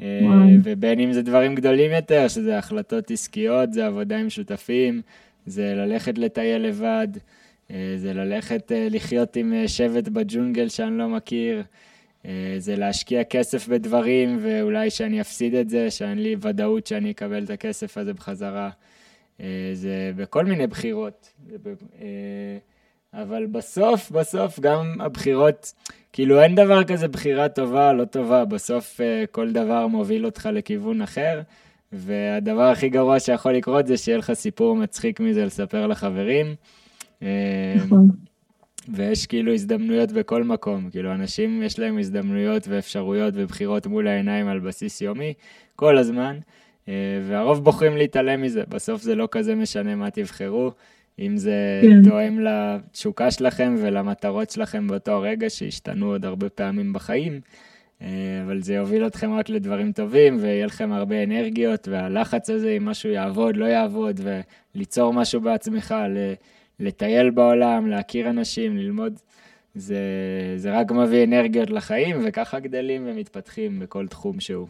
אה, 0.00 0.06
ובין 0.64 1.00
אם 1.00 1.12
זה 1.12 1.22
דברים 1.22 1.54
גדולים 1.54 1.92
יותר, 1.92 2.28
שזה 2.28 2.58
החלטות 2.58 3.10
עסקיות, 3.10 3.72
זה 3.72 3.86
עבודה 3.86 4.16
עם 4.16 4.30
שותפים, 4.30 5.02
זה 5.46 5.74
ללכת 5.74 6.18
לטייל 6.18 6.62
לבד, 6.62 7.08
אה, 7.70 7.94
זה 7.96 8.12
ללכת 8.12 8.72
אה, 8.72 8.88
לחיות 8.90 9.36
עם 9.36 9.54
שבט 9.66 10.08
בג'ונגל 10.08 10.68
שאני 10.68 10.98
לא 10.98 11.08
מכיר, 11.08 11.62
זה 12.58 12.76
להשקיע 12.76 13.24
כסף 13.24 13.68
בדברים 13.68 14.38
ואולי 14.42 14.90
שאני 14.90 15.20
אפסיד 15.20 15.54
את 15.54 15.68
זה, 15.68 15.90
שאין 15.90 16.18
לי 16.18 16.36
ודאות 16.40 16.86
שאני 16.86 17.10
אקבל 17.10 17.44
את 17.44 17.50
הכסף 17.50 17.98
הזה 17.98 18.12
בחזרה. 18.12 18.70
זה 19.72 20.12
בכל 20.16 20.44
מיני 20.44 20.66
בחירות. 20.66 21.32
אה, 23.14 23.22
אבל 23.22 23.46
בסוף, 23.46 24.10
בסוף 24.10 24.60
גם 24.60 25.00
הבחירות, 25.00 25.72
כאילו 26.12 26.40
אין 26.40 26.54
דבר 26.54 26.84
כזה 26.84 27.08
בחירה 27.08 27.48
טובה, 27.48 27.92
לא 27.92 28.04
טובה, 28.04 28.44
בסוף 28.44 29.00
אה, 29.00 29.24
כל 29.30 29.52
דבר 29.52 29.86
מוביל 29.86 30.24
אותך 30.24 30.48
לכיוון 30.52 31.02
אחר, 31.02 31.40
והדבר 31.92 32.62
הכי 32.62 32.88
גרוע 32.88 33.20
שיכול 33.20 33.52
לקרות 33.52 33.86
זה 33.86 33.96
שיהיה 33.96 34.18
לך 34.18 34.32
סיפור 34.32 34.76
מצחיק 34.76 35.20
מזה 35.20 35.44
לספר 35.44 35.86
לחברים. 35.86 36.54
נכון. 37.76 38.08
ויש 38.88 39.26
כאילו 39.26 39.52
הזדמנויות 39.52 40.12
בכל 40.12 40.44
מקום, 40.44 40.90
כאילו 40.90 41.12
אנשים 41.12 41.62
יש 41.62 41.78
להם 41.78 41.98
הזדמנויות 41.98 42.68
ואפשרויות 42.68 43.34
ובחירות 43.36 43.86
מול 43.86 44.06
העיניים 44.06 44.48
על 44.48 44.60
בסיס 44.60 45.00
יומי, 45.00 45.32
כל 45.76 45.98
הזמן. 45.98 46.38
אה, 46.88 46.94
והרוב 47.28 47.64
בוחרים 47.64 47.96
להתעלם 47.96 48.42
מזה, 48.42 48.62
בסוף 48.68 49.02
זה 49.02 49.14
לא 49.14 49.28
כזה 49.30 49.54
משנה 49.54 49.96
מה 49.96 50.10
תבחרו, 50.10 50.70
אם 51.18 51.36
זה 51.36 51.80
כן. 51.82 52.10
תואם 52.10 52.40
לתשוקה 52.40 53.30
שלכם 53.30 53.74
ולמטרות 53.78 54.50
שלכם 54.50 54.86
באותו 54.86 55.20
רגע, 55.20 55.50
שהשתנו 55.50 56.06
עוד 56.06 56.24
הרבה 56.24 56.48
פעמים 56.48 56.92
בחיים, 56.92 57.40
אה, 58.02 58.08
אבל 58.46 58.62
זה 58.62 58.74
יוביל 58.74 59.06
אתכם 59.06 59.34
רק 59.34 59.48
לדברים 59.48 59.92
טובים, 59.92 60.36
ויהיה 60.40 60.66
לכם 60.66 60.92
הרבה 60.92 61.22
אנרגיות, 61.22 61.88
והלחץ 61.88 62.50
הזה, 62.50 62.70
אם 62.70 62.84
משהו 62.84 63.10
יעבוד, 63.10 63.56
לא 63.56 63.64
יעבוד, 63.64 64.20
וליצור 64.74 65.12
משהו 65.12 65.40
בעצמך, 65.40 65.94
לטייל 66.80 67.30
בעולם, 67.30 67.86
להכיר 67.86 68.30
אנשים, 68.30 68.76
ללמוד, 68.76 69.18
זה, 69.74 69.98
זה 70.56 70.78
רק 70.78 70.92
מביא 70.92 71.24
אנרגיות 71.24 71.70
לחיים, 71.70 72.20
וככה 72.24 72.60
גדלים 72.60 73.02
ומתפתחים 73.06 73.80
בכל 73.80 74.06
תחום 74.06 74.40
שהוא. 74.40 74.66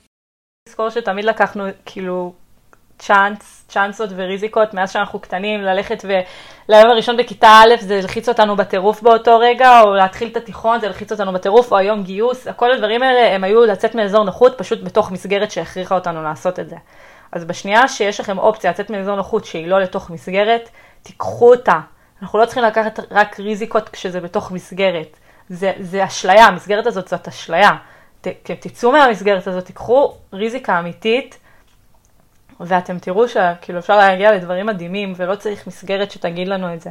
לזכור 0.68 0.90
שתמיד 0.90 1.24
לקחנו 1.24 1.64
כאילו 1.84 2.34
צ'אנס, 2.98 3.64
צ'אנסות 3.68 4.10
וריזיקות 4.16 4.74
מאז 4.74 4.92
שאנחנו 4.92 5.18
קטנים, 5.18 5.62
ללכת 5.62 6.04
וליום 6.04 6.90
הראשון 6.90 7.16
בכיתה 7.16 7.48
א' 7.48 7.74
זה 7.80 7.98
הלחיץ 7.98 8.28
אותנו 8.28 8.56
בטירוף 8.56 9.02
באותו 9.02 9.38
רגע, 9.38 9.80
או 9.80 9.94
להתחיל 9.94 10.28
את 10.28 10.36
התיכון 10.36 10.80
זה 10.80 10.86
הלחיץ 10.86 11.12
אותנו 11.12 11.32
בטירוף, 11.32 11.72
או 11.72 11.76
היום 11.76 12.02
גיוס, 12.02 12.46
כל 12.56 12.72
הדברים 12.72 13.02
האלה 13.02 13.34
הם 13.34 13.44
היו 13.44 13.64
לצאת 13.64 13.94
מאזור 13.94 14.24
נוחות 14.24 14.58
פשוט 14.58 14.82
בתוך 14.82 15.10
מסגרת 15.10 15.50
שהכריחה 15.50 15.94
אותנו 15.94 16.22
לעשות 16.22 16.60
את 16.60 16.68
זה. 16.68 16.76
אז 17.32 17.44
בשנייה 17.44 17.88
שיש 17.88 18.20
לכם 18.20 18.38
אופציה 18.38 18.70
לצאת 18.70 18.90
מאזור 18.90 19.16
נוחות 19.16 19.44
שהיא 19.44 19.68
לא 19.68 19.80
לתוך 19.80 20.10
מסגרת, 20.10 20.68
תיקחו 21.02 21.50
אותה. 21.50 21.80
אנחנו 22.22 22.38
לא 22.38 22.44
צריכים 22.44 22.64
לקחת 22.64 23.00
רק 23.10 23.40
ריזיקות 23.40 23.88
כשזה 23.88 24.20
בתוך 24.20 24.50
מסגרת. 24.50 25.16
זה, 25.48 25.72
זה 25.80 26.04
אשליה, 26.04 26.46
המסגרת 26.46 26.86
הזאת 26.86 27.08
זאת 27.08 27.28
אשליה. 27.28 27.70
תצאו 28.60 28.92
מהמסגרת 28.92 29.46
הזאת, 29.46 29.64
תיקחו 29.64 30.14
ריזיקה 30.32 30.78
אמיתית, 30.78 31.38
ואתם 32.60 32.98
תראו 32.98 33.28
שכאילו 33.28 33.78
אפשר 33.78 33.96
להגיע 33.96 34.32
לדברים 34.32 34.66
מדהימים, 34.66 35.12
ולא 35.16 35.34
צריך 35.34 35.66
מסגרת 35.66 36.10
שתגיד 36.10 36.48
לנו 36.48 36.74
את 36.74 36.80
זה. 36.80 36.90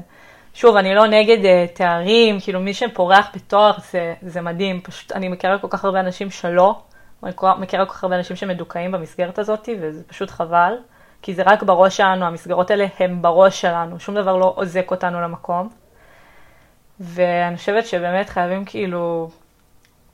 שוב, 0.53 0.75
אני 0.75 0.95
לא 0.95 1.07
נגד 1.07 1.37
uh, 1.43 1.75
תארים, 1.77 2.39
כאילו 2.39 2.59
מי 2.59 2.73
שפורח 2.73 3.27
בתואר 3.35 3.73
זה, 3.91 4.13
זה 4.21 4.41
מדהים, 4.41 4.81
פשוט 4.81 5.11
אני 5.11 5.29
מכירה 5.29 5.57
כל 5.57 5.67
כך 5.69 5.85
הרבה 5.85 5.99
אנשים 5.99 6.29
שלא, 6.29 6.81
אני 7.23 7.33
מכירה 7.59 7.85
כל 7.85 7.93
כך 7.93 8.03
הרבה 8.03 8.15
אנשים 8.15 8.35
שמדוכאים 8.35 8.91
במסגרת 8.91 9.39
הזאת, 9.39 9.69
וזה 9.81 10.03
פשוט 10.03 10.29
חבל, 10.29 10.73
כי 11.21 11.33
זה 11.33 11.43
רק 11.45 11.63
בראש 11.63 11.97
שלנו, 11.97 12.25
המסגרות 12.25 12.71
האלה 12.71 12.85
הן 12.99 13.21
בראש 13.21 13.61
שלנו, 13.61 13.99
שום 13.99 14.15
דבר 14.15 14.37
לא 14.37 14.53
עוזק 14.55 14.91
אותנו 14.91 15.21
למקום. 15.21 15.69
ואני 16.99 17.57
חושבת 17.57 17.85
שבאמת 17.85 18.29
חייבים 18.29 18.65
כאילו 18.65 19.29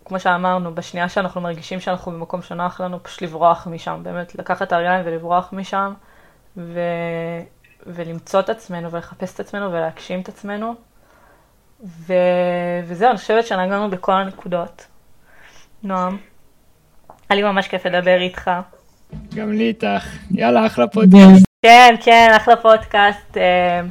כמו 0.10 0.20
שאמרנו, 0.20 0.76
בשנייה 0.76 1.10
שאנחנו 1.10 1.42
מרגישים 1.42 1.80
שאנחנו 1.80 2.12
במקום 2.12 2.42
שנוח 2.42 2.82
לנו, 2.82 3.04
פשוט 3.04 3.22
לברוח 3.22 3.68
משם, 3.68 4.00
באמת 4.04 4.36
לקחת 4.36 4.62
את 4.62 4.72
הרגליים 4.72 5.02
ולברוח 5.06 5.50
משם, 5.54 5.94
ו... 6.58 6.80
ולמצוא 7.86 8.40
את 8.40 8.50
עצמנו 8.50 8.92
ולחפש 8.92 9.34
את 9.34 9.40
עצמנו 9.40 9.72
ולהגשים 9.72 10.22
את 10.22 10.28
עצמנו. 10.28 10.76
ו... 11.84 12.14
וזהו, 12.86 13.10
אני 13.10 13.18
חושבת 13.18 13.48
שנגענו 13.48 13.90
בכל 13.90 14.12
הנקודות. 14.12 14.88
נועם, 15.84 16.18
היה 17.30 17.42
לי 17.42 17.44
ממש 17.44 17.68
כיף 17.68 17.86
לדבר 17.86 18.18
איתך. 18.22 18.52
גם 19.36 19.52
לי 19.52 19.68
איתך. 19.68 20.18
יאללה, 20.32 20.66
אחלה 20.66 20.88
פודקאסט. 20.88 21.46
כן, 21.62 21.96
כן, 22.02 22.32
אחלה 22.38 22.56
פודקאסט. 22.56 23.38
אה, 23.38 23.82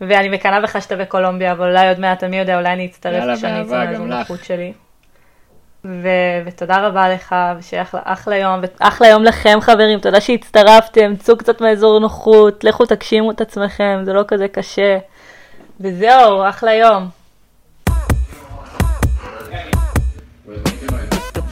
ואני 0.00 0.28
מקנאה 0.28 0.60
בך 0.60 0.82
שאתה 0.82 0.96
בקולומביה, 0.96 1.52
אבל 1.52 1.68
אולי 1.68 1.88
עוד 1.88 2.00
מעט, 2.00 2.24
מי 2.24 2.38
יודע, 2.38 2.56
אולי 2.56 2.72
אני 2.72 2.86
אצטרף 2.86 3.38
כשאני 3.38 3.62
אצא 3.62 3.84
מהזמן 3.84 4.22
שלי. 4.42 4.72
ו- 5.86 6.46
ותודה 6.46 6.86
רבה 6.86 7.08
לך, 7.08 7.34
ושיהיה 7.58 7.84
אחלה 7.92 8.36
יום, 8.36 8.60
ואחלה 8.80 9.08
יום 9.08 9.24
לכם 9.24 9.58
חברים, 9.60 9.98
תודה 10.00 10.20
שהצטרפתם, 10.20 11.16
צאו 11.16 11.36
קצת 11.36 11.60
מאזור 11.60 11.98
נוחות, 11.98 12.64
לכו 12.64 12.86
תגשימו 12.86 13.30
את 13.30 13.40
עצמכם, 13.40 14.00
זה 14.04 14.12
לא 14.12 14.22
כזה 14.28 14.48
קשה. 14.48 14.98
וזהו, 15.80 16.48
אחלה 16.48 16.74
יום. 16.74 17.08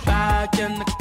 back 0.06 0.58
in 0.58 0.78
the 0.78 0.93